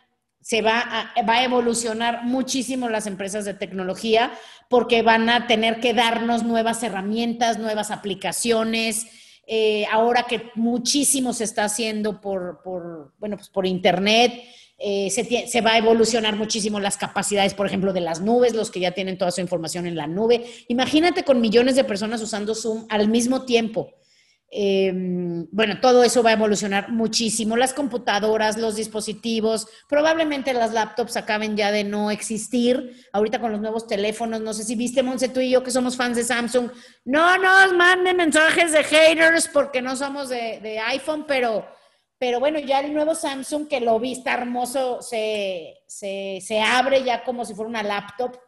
[0.44, 4.30] Se va a, va a evolucionar muchísimo las empresas de tecnología
[4.68, 9.06] porque van a tener que darnos nuevas herramientas, nuevas aplicaciones.
[9.46, 14.42] Eh, ahora que muchísimo se está haciendo por, por bueno, pues por Internet,
[14.78, 18.80] eh, se, va a evolucionar muchísimo las capacidades, por ejemplo, de las nubes, los que
[18.80, 20.44] ya tienen toda su información en la nube.
[20.68, 23.94] Imagínate con millones de personas usando Zoom al mismo tiempo.
[24.56, 27.56] Em, bueno, todo eso va a evolucionar muchísimo.
[27.56, 33.04] Las computadoras, los dispositivos, probablemente las laptops acaben ya de no existir.
[33.12, 35.96] Ahorita con los nuevos teléfonos, no sé si viste, Monse, tú y yo que somos
[35.96, 36.70] fans de Samsung,
[37.04, 41.66] no nos manden mensajes de haters porque no somos de, iPhone, pero
[42.16, 45.82] pero bueno, ya el nuevo Samsung que lo vi está hermoso, se,
[46.64, 48.38] abre ya como si fuera una laptop.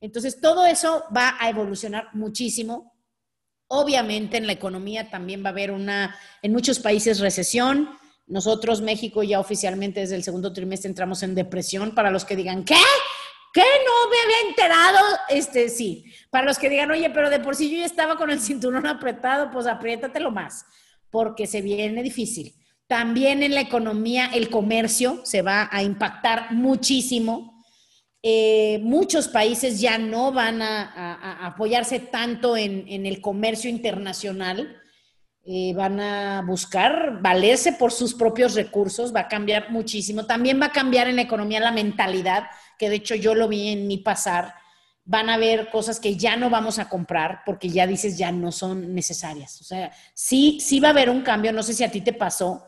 [0.00, 2.95] Entonces, todo eso va a evolucionar muchísimo.
[3.68, 7.90] Obviamente en la economía también va a haber una, en muchos países, recesión.
[8.26, 11.94] Nosotros, México, ya oficialmente desde el segundo trimestre entramos en depresión.
[11.94, 12.76] Para los que digan, ¿qué?
[13.52, 13.62] ¿Qué?
[13.62, 14.98] No me había enterado.
[15.28, 16.04] Este, sí.
[16.30, 18.86] Para los que digan, oye, pero de por sí yo ya estaba con el cinturón
[18.86, 20.66] apretado, pues apriétatelo más,
[21.10, 22.54] porque se viene difícil.
[22.86, 27.55] También en la economía, el comercio se va a impactar muchísimo.
[28.28, 34.82] Eh, muchos países ya no van a, apoyarse tanto en, el comercio internacional.
[35.44, 40.26] Eh, van a buscar valerse por sus propios recursos, va a cambiar muchísimo.
[40.26, 43.68] También va a cambiar en la economía la mentalidad, que de hecho yo lo vi
[43.68, 44.54] en mi pasar
[45.04, 48.50] van a haber cosas que ya no vamos a comprar porque ya dices ya no
[48.50, 49.60] son necesarias.
[49.60, 51.52] O sea, sí, sí va a haber un cambio.
[51.52, 52.66] No sé si a ti te pasó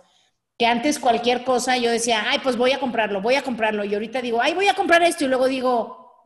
[0.58, 3.84] que antes cualquier cosa yo decía, ay, pues voy a comprarlo, voy a comprarlo.
[3.84, 5.24] Y ahorita digo, ay, voy a comprar esto.
[5.24, 6.24] Y luego digo,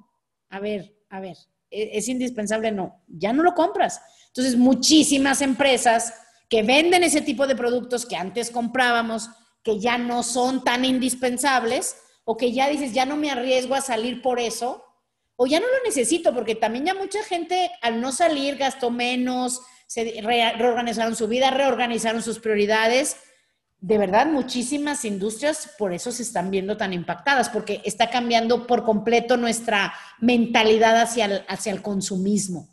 [0.49, 1.37] a ver, a ver,
[1.71, 2.73] ¿e-, ¿es indispensable?
[2.73, 4.01] No, ya no lo compras.
[4.29, 6.15] Entonces, muchísimas empresas
[6.49, 9.29] que venden ese tipo de productos que antes comprábamos,
[9.63, 13.83] que ya no son tan indispensables, o que ya dices, ya no me arriesgo a
[13.83, 14.83] salir por eso,
[15.37, 19.61] o ya no lo necesito, porque también ya mucha gente al no salir gastó menos,
[19.87, 23.17] se reorganizaron su vida, reorganizaron sus prioridades.
[23.83, 28.85] De verdad, muchísimas industrias por eso se están viendo tan impactadas, porque está cambiando por
[28.85, 32.69] completo nuestra mentalidad hacia el, hacia el consumismo.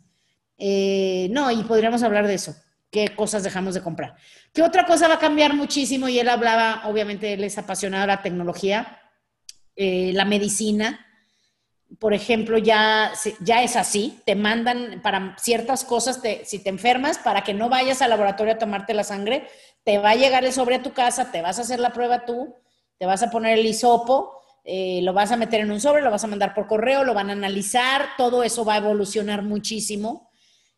[0.59, 2.55] Eh, no, y podríamos hablar de eso.
[2.91, 4.17] ¿Qué cosas dejamos de comprar?
[4.53, 6.07] ¿Qué otra cosa va a cambiar muchísimo?
[6.07, 8.99] Y él hablaba, obviamente, él es apasionado de la tecnología,
[9.75, 11.07] eh, la medicina
[11.97, 17.43] por ejemplo, ya, ya es así, te mandan para ciertas cosas, si te enfermas, para
[17.43, 19.47] que no vayas al laboratorio a tomarte la sangre,
[19.83, 22.25] te va a llegar el sobre a tu casa, te vas a hacer la prueba
[22.25, 22.55] tú,
[22.97, 26.11] te vas a poner el hisopo, eh, lo vas a meter en un sobre, lo
[26.11, 30.29] vas a mandar por correo, lo van a analizar, todo eso va a evolucionar muchísimo.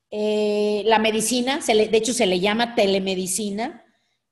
[0.09, 3.83] Eh, la medicina, de hecho se le llama telemedicina,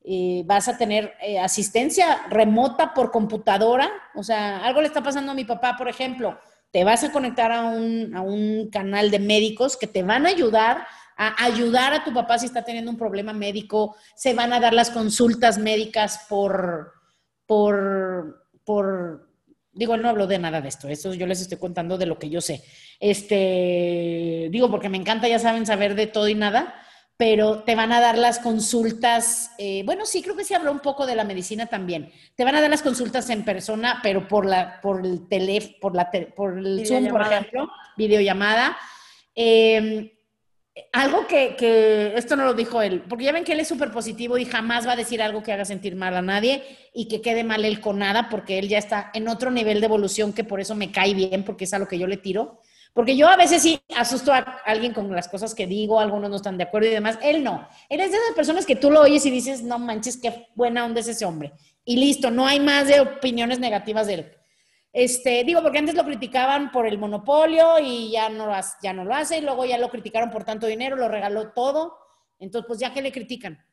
[0.02, 5.36] eh, vas a tener asistencia remota por computadora, o sea, algo le está pasando a
[5.36, 6.38] mi papá, por ejemplo,
[6.72, 10.86] te vas a conectar a un, canal de médicos que te van a ayudar
[11.22, 14.74] a ayudar a tu papá si está teniendo un problema médico, se van a dar
[14.74, 16.94] las consultas médicas por,
[17.46, 19.30] por, por,
[19.74, 22.30] digo, no hablo de nada de esto, eso yo les estoy contando de lo que
[22.30, 22.64] yo sé.
[23.02, 26.74] Este, digo, porque me encanta, ya saben, saber de todo y nada,
[27.18, 30.80] pero te van a dar las consultas, eh, bueno, sí, creo que se habló un
[30.80, 32.14] poco de la medicina también.
[32.36, 35.96] Te van a dar las consultas en persona, pero por, la, por el teléfono, por,
[35.96, 38.78] la por el Zoom, por ejemplo, videollamada.
[39.36, 40.10] Em,
[40.94, 43.92] algo que, que, esto no lo dijo él, porque ya ven que él es súper
[43.92, 46.64] positivo y jamás va a decir algo que haga sentir mal a nadie
[46.94, 49.86] y que quede mal él con nada, porque él ya está en otro nivel de
[49.86, 52.60] evolución que por eso me cae bien, porque es a lo que yo le tiro.
[52.94, 56.36] Porque yo a veces sí asusto a alguien con las cosas que digo, algunos no
[56.36, 57.20] están de acuerdo y demás.
[57.22, 57.68] Él no.
[57.88, 60.86] Él es de esas personas que tú lo oyes y dices, no manches, qué buena
[60.86, 61.54] onda es ese hombre.
[61.86, 64.32] Y listo, no hay más de opiniones negativas de él.
[64.92, 69.38] Este, digo, porque antes lo criticaban por el monopolio y ya no, ya lo hace,
[69.38, 71.96] y luego ya lo criticaron por tanto dinero, lo regaló todo.
[72.40, 73.64] Entonces, pues ya que le critican,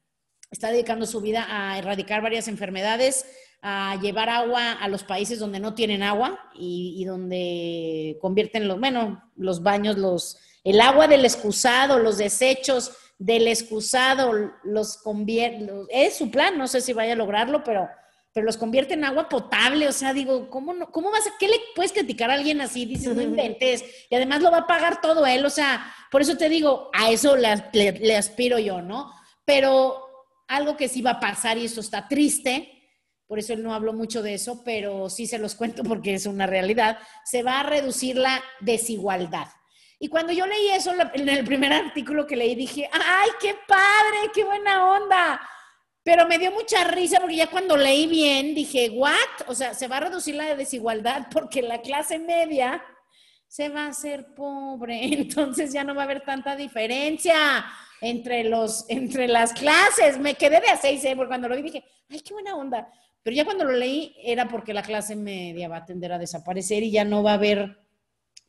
[0.50, 3.24] está dedicando su vida a erradicar varias enfermedades,
[3.62, 9.32] a llevar agua a los países donde no tienen agua y, donde convierten los, bueno,
[9.36, 14.32] los baños, los, el agua del excusado, los desechos del excusado,
[14.64, 17.88] los convierte, es su plan, no sé si vaya a lograrlo, pero,
[18.36, 21.48] pero los convierte en agua potable, o sea, digo, ¿cómo, no, cómo vas a, qué
[21.48, 22.84] le puedes criticar a alguien así?
[22.84, 26.36] Dices, no inventes, y además lo va a pagar todo él, o sea, por eso
[26.36, 29.10] te digo, a eso le aspiro yo, ¿no?
[29.46, 32.90] Pero algo que sí va a pasar y eso está triste,
[33.26, 36.26] por eso él no habló mucho de eso, pero sí se los cuento porque es
[36.26, 39.48] una realidad, se va a reducir la desigualdad.
[39.98, 44.30] Y cuando yo leí eso en el primer artículo que leí, dije, ¡ay, qué padre,
[44.34, 45.40] qué buena onda!
[46.06, 49.48] Pero me dio mucha risa porque ya cuando leí bien, dije, ¿what?
[49.48, 52.80] O sea, se va a reducir la desigualdad porque la clase media
[53.48, 57.66] se va a hacer pobre, entonces ya no va a haber tanta diferencia
[58.00, 60.16] entre, los, entre las clases.
[60.20, 61.14] Me quedé de a seis, ¿eh?
[61.16, 62.88] porque cuando lo vi dije, ¡ay, qué buena onda!
[63.24, 66.84] Pero ya cuando lo leí era porque la clase media va a tender a desaparecer
[66.84, 67.80] y ya no va a haber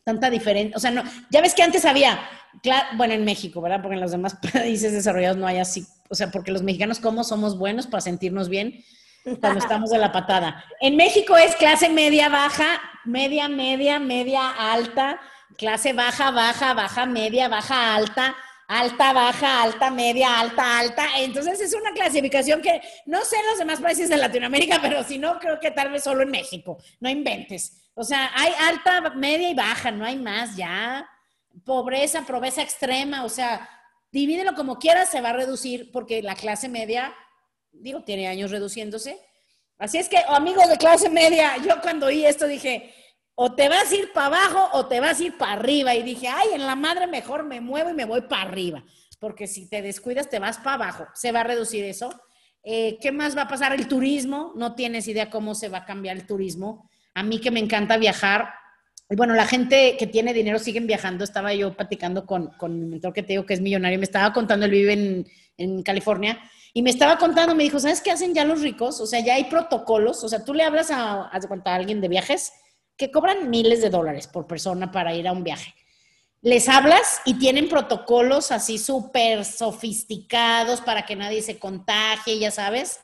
[0.04, 0.78] tanta diferencia.
[0.78, 1.02] O sea, no,
[1.32, 2.20] ya ves que antes había,
[2.96, 3.82] bueno, en México, ¿verdad?
[3.82, 5.88] Porque en los demás países desarrollados no hay así.
[6.10, 8.84] O sea, porque los mexicanos, ¿cómo somos buenos para sentirnos bien
[9.40, 10.64] cuando estamos de la patada?
[10.80, 15.20] En México es clase media, baja, media, media, media, alta,
[15.58, 18.36] clase baja, baja, baja, media, baja, alta
[18.68, 21.08] alta, baja, alta, media, alta, alta.
[21.18, 25.18] Entonces es una clasificación que no sé en los demás países de Latinoamérica, pero si
[25.18, 26.78] no, creo que tal vez solo en México.
[27.00, 27.90] No inventes.
[27.96, 31.08] O sea, hay alta, media y baja, no hay más ya.
[31.66, 33.68] Pobreza, pobreza extrema, o sea,
[34.18, 37.14] divídelo como quieras, se va a reducir porque la clase media,
[37.72, 39.20] digo, tiene años reduciéndose.
[39.78, 42.94] Así es que, amigos de clase media, yo cuando oí esto dije,
[43.36, 45.94] o te vas a ir para abajo o te vas a ir para arriba.
[45.94, 48.84] Y dije, ay, en la madre mejor me muevo y me voy para arriba,
[49.20, 51.08] porque si te descuidas te vas para abajo.
[51.14, 52.10] Se va a reducir eso.
[52.64, 53.74] Eh, ¿Qué más va a pasar?
[53.74, 54.54] El turismo.
[54.56, 56.90] No tienes idea cómo se va a cambiar el turismo.
[57.14, 58.52] A mí que me encanta viajar.
[59.10, 61.24] Y bueno, la gente que tiene dinero siguen viajando.
[61.24, 63.98] Estaba yo platicando con, con mi mentor que te digo que es millonario.
[64.00, 65.28] Me estaba contando, él vive en,
[65.58, 66.40] en California.
[66.74, 69.00] Y me estaba contando, me dijo, ¿sabes qué hacen ya los ricos?
[69.02, 70.24] O sea, ya hay protocolos.
[70.24, 72.52] O sea, tú le hablas a, a, a alguien de viajes
[72.98, 75.74] que cobran miles de dólares por persona para ir a un viaje.
[76.42, 83.00] les hablas y tienen protocolos así súper sofisticados para que nadie se contagie, ya sabes.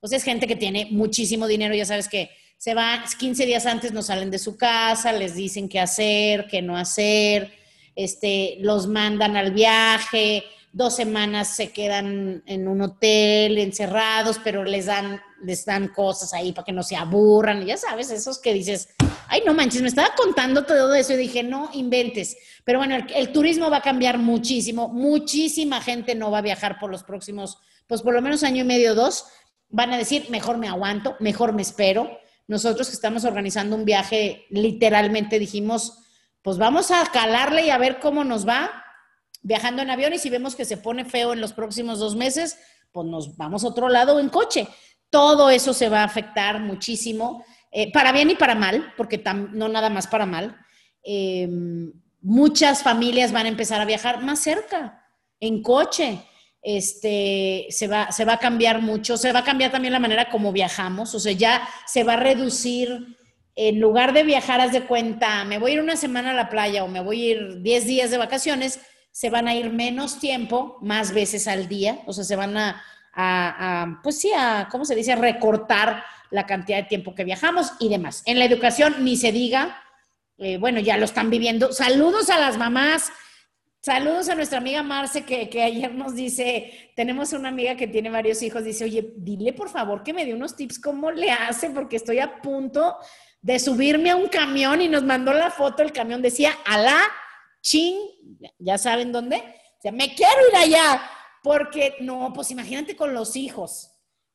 [0.00, 2.30] O sea, es gente que tiene muchísimo dinero, ya sabes que
[2.62, 6.62] se va 15 días antes, no salen de su casa, les dicen qué hacer, qué
[6.62, 7.52] no hacer,
[7.96, 14.86] este, los mandan al viaje, dos semanas se quedan en un hotel encerrados, pero les
[14.86, 18.90] dan, les dan cosas ahí para que no se aburran, ya sabes, esos que dices,
[19.26, 22.36] ay, no manches, me estaba contando todo eso y dije, no inventes.
[22.62, 26.92] Pero bueno, el, turismo va a cambiar muchísimo, muchísima gente no va a viajar por
[26.92, 27.58] los próximos,
[27.88, 29.24] pues por lo menos año y medio, dos,
[29.68, 32.21] van a decir, mejor me aguanto, mejor me espero.
[32.46, 35.98] Nosotros que estamos organizando un viaje, literalmente dijimos,
[36.42, 38.70] pues vamos a calarle y a ver cómo nos va
[39.42, 42.58] viajando en avión y si vemos que se pone feo en los próximos dos meses,
[42.92, 44.68] pues nos vamos a otro lado en coche.
[45.10, 49.22] Todo eso se va a afectar muchísimo, eh, para bien y para mal, porque
[49.52, 50.56] no nada más para mal.
[51.02, 55.06] Em, muchas familias van a empezar a viajar más cerca,
[55.40, 56.22] en coche.
[56.62, 60.30] Este, se, va, se va a cambiar mucho, se va a cambiar también la manera
[60.30, 63.16] como viajamos, o sea, ya se va a reducir,
[63.56, 66.48] en lugar de viajar, haz de cuenta, me voy a ir una semana a la
[66.48, 70.20] playa o me voy a ir 10 días de vacaciones, se van a ir menos
[70.20, 74.94] tiempo, más veces al día, o sea, se van a, pues sí, a, ¿cómo se
[74.94, 78.22] dice?, recortar la cantidad de tiempo que viajamos y demás.
[78.24, 79.82] En la educación, ni se diga,
[80.38, 81.72] eh, bueno, ya lo están viviendo.
[81.72, 83.12] Saludos a las mamás,
[83.82, 88.40] saludos a nuestra amiga Marce, que, ayer nos dice, tenemos una amiga que tiene varios
[88.42, 91.68] hijos, dice, oye, dile por favor que me dé unos tips, ¿cómo le hace?
[91.70, 92.96] Porque estoy a punto
[93.40, 97.00] de subirme a un camión y nos mandó la foto, el camión decía, alá
[97.60, 97.96] chin,
[98.58, 99.42] ya saben dónde.
[99.84, 101.02] O me quiero ir allá,
[101.42, 103.90] porque no, pues imagínate con los hijos,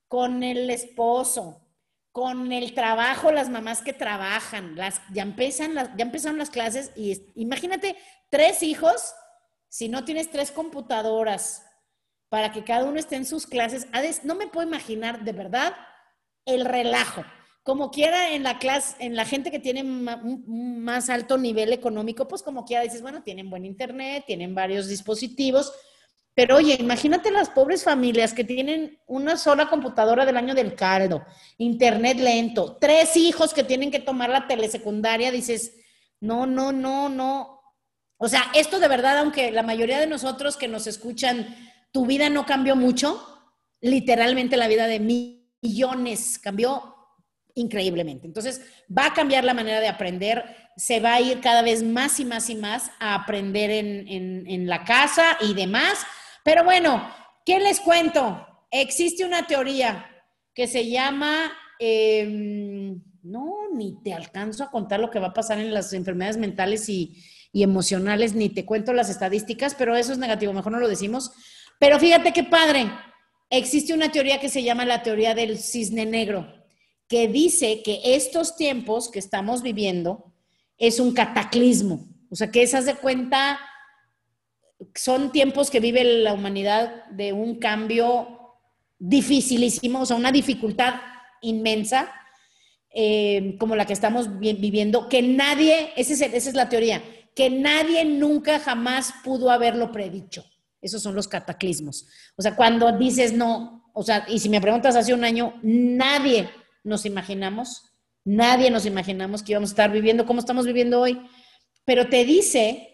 [0.10, 1.66] con el esposo,
[2.12, 7.32] con el trabajo, las mamás que trabajan, las, ya, empiezan ya empezaron las clases y
[7.36, 7.96] imagínate
[8.30, 9.14] tres hijos,
[9.70, 11.64] si no tienes tres computadoras
[12.30, 13.88] para que cada uno esté en sus clases,
[14.24, 15.74] no me puedo imaginar de verdad
[16.46, 17.24] el relajo
[17.68, 22.26] como quiera en la clase, en la gente que tiene un más alto nivel económico,
[22.26, 25.74] pues como quiera dices, bueno, tienen buen internet, tienen varios dispositivos,
[26.34, 31.26] pero oye, imagínate las pobres familias que tienen una sola computadora del año del caldo,
[31.58, 35.76] internet lento, tres hijos que tienen que tomar la telesecundaria, dices,
[36.22, 37.57] no, no, no, no.
[38.18, 41.56] O sea, esto de verdad, aunque la mayoría de nosotros que nos escuchan,
[41.92, 43.24] tu vida no cambió mucho,
[43.80, 45.00] literalmente la vida de
[45.62, 46.96] millones cambió
[47.54, 48.28] increíblemente.
[48.28, 48.62] Entonces,
[48.96, 50.46] va a cambiar la manera de aprender,
[50.76, 54.84] se va a ir cada vez más y más y más a aprender en, la
[54.84, 56.06] casa y demás.
[56.44, 57.08] Pero bueno,
[57.46, 58.46] ¿qué les cuento?
[58.70, 60.08] Existe una teoría
[60.54, 65.60] que se llama, em, no, ni te alcanzo a contar lo que va a pasar
[65.60, 67.16] en las enfermedades mentales y,
[67.52, 71.32] y emocionales, ni te cuento las estadísticas, pero eso es negativo, mejor no lo decimos.
[71.80, 72.92] Pero fíjate qué padre,
[73.50, 76.58] existe una teoría que se llama la teoría del cisne negro
[77.08, 80.34] que dice que estos tiempos que estamos viviendo
[80.78, 82.06] es un cataclismo.
[82.30, 83.60] O sea, que esas de cuenta
[84.94, 88.56] son tiempos que vive la humanidad de un cambio
[89.00, 90.96] dificilísimo, o sea, una dificultad
[91.42, 92.12] inmensa,
[92.94, 97.02] eh, como la que estamos viviendo, que nadie, esa es la teoría,
[97.38, 100.44] que nadie nunca jamás pudo haberlo predicho.
[100.82, 102.08] Esos son los cataclismos.
[102.36, 106.50] O sea, cuando dices no, o sea, y si me preguntas hace un año, nadie
[106.84, 107.84] nos imaginamos,
[108.26, 111.22] nadie nos imaginamos que íbamos a estar viviendo como estamos viviendo hoy,
[111.86, 112.90] pero te dice,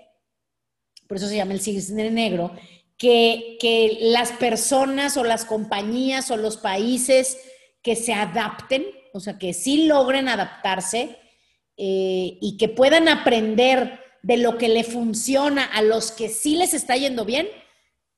[1.08, 2.54] por eso se llama el cisne negro,
[2.98, 7.38] que, que las personas o las compañías o los países
[7.82, 11.18] que se adapten, o sea, que sí logren adaptarse
[11.78, 16.74] eh, y que puedan aprender de lo que le funciona a los que sí les
[16.74, 17.47] está yendo bien,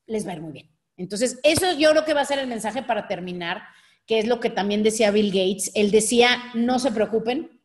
[0.06, 0.70] les va a ir muy bien.
[0.96, 3.62] Entonces, eso yo creo que va a ser el mensaje para terminar
[4.06, 5.72] que es lo que también decía Bill Gates.
[5.74, 7.60] Él decía, no se preocupen,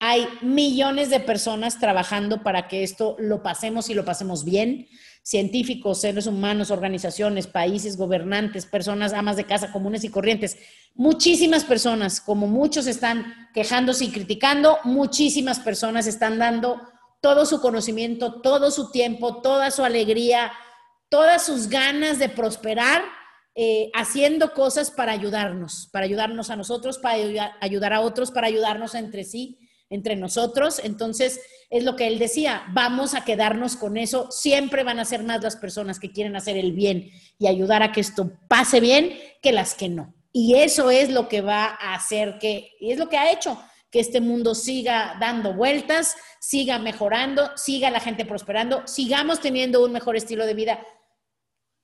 [0.00, 4.88] hay millones de personas trabajando para que esto lo pasemos y lo pasemos bien.
[5.22, 10.56] Científicos, seres humanos, organizaciones, países, gobernantes, personas, amas de casa, comunes y corrientes.
[10.94, 16.80] Muchísimas personas, como muchos están quejándose y criticando, muchísimas personas están dando
[17.20, 20.52] todo su conocimiento, todo su tiempo, toda su alegría,
[21.08, 23.02] todas sus ganas de prosperar
[23.60, 27.16] eh, haciendo cosas para ayudarnos, para ayudarnos a nosotros, para
[27.60, 29.58] ayudar, a otros, para ayudarnos entre sí,
[29.90, 30.80] entre nosotros.
[30.84, 34.30] Entonces, es lo que él decía, vamos a quedarnos con eso.
[34.30, 37.90] Siempre van a ser más las personas que quieren hacer el bien y ayudar a
[37.90, 40.14] que esto pase bien que las que no.
[40.30, 43.60] Y eso es lo que va a hacer que, y es lo que ha hecho,
[43.90, 49.92] que este mundo siga dando vueltas, siga mejorando, siga la gente prosperando, sigamos teniendo un
[49.92, 50.86] mejor estilo de vida,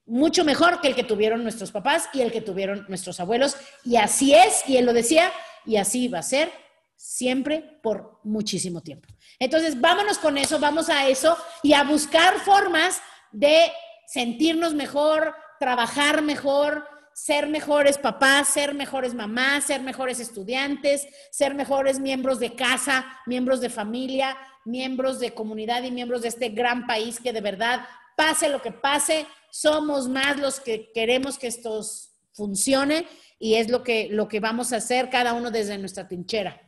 [0.06, 3.56] mucho mejor que el que tuvieron nuestros papás y el que tuvieron nuestros abuelos.
[3.84, 5.32] Y así es, y él lo decía,
[5.64, 6.52] y así va a ser
[6.96, 9.08] siempre por muchísimo tiempo.
[9.38, 13.00] Entonces, vámonos con eso, vamos a eso y a buscar formas
[13.32, 13.72] de
[14.06, 22.00] sentirnos mejor, trabajar mejor, ser mejores papás, ser mejores mamás, ser mejores estudiantes, ser mejores
[22.00, 27.20] miembros de casa, miembros de familia, miembros de comunidad y miembros de este gran país
[27.20, 27.86] que de verdad,
[28.16, 31.80] pase lo que pase, somos más los que queremos que esto
[32.32, 33.06] funcione
[33.38, 36.60] y es lo que, lo que vamos a hacer cada uno desde nuestra trinchera.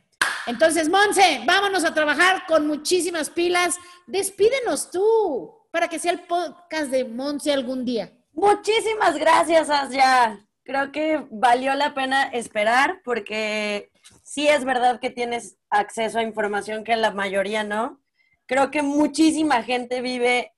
[0.45, 3.75] Entonces, Monse, vámonos a trabajar con muchísimas pilas.
[4.05, 8.16] Despídenos tú para que sea el podcast de Monse algún día.
[8.37, 10.47] Muchísimas gracias, Asya.
[10.63, 13.89] Creo que valió la pena esperar porque
[14.21, 17.99] sí es verdad que tienes acceso a información que la mayoría no.
[18.45, 20.53] Creo que muchísima gente vive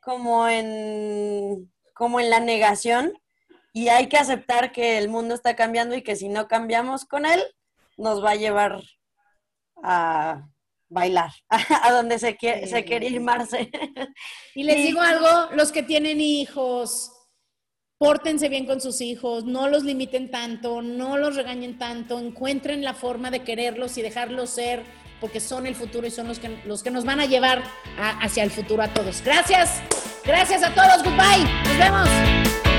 [0.00, 3.12] como en, como en la negación
[3.74, 7.26] y hay que aceptar que el mundo está cambiando y que si no cambiamos con
[7.26, 7.42] él,
[7.98, 8.80] nos va a llevar
[9.82, 10.48] a
[10.90, 13.70] bailar, a donde se quiere, se quiere ir Marce.
[14.54, 17.12] Y les digo algo, los que tienen hijos,
[17.98, 22.94] pórtense bien con sus hijos, no los limiten tanto, no los regañen tanto, encuentren la
[22.94, 24.82] forma de quererlos y dejarlos ser,
[25.20, 27.62] porque son el futuro y son los que, los que nos van a llevar
[28.20, 29.22] hacia el futuro a todos.
[29.22, 29.80] Gracias,
[30.24, 32.69] gracias a todos, goodbye, nos vemos.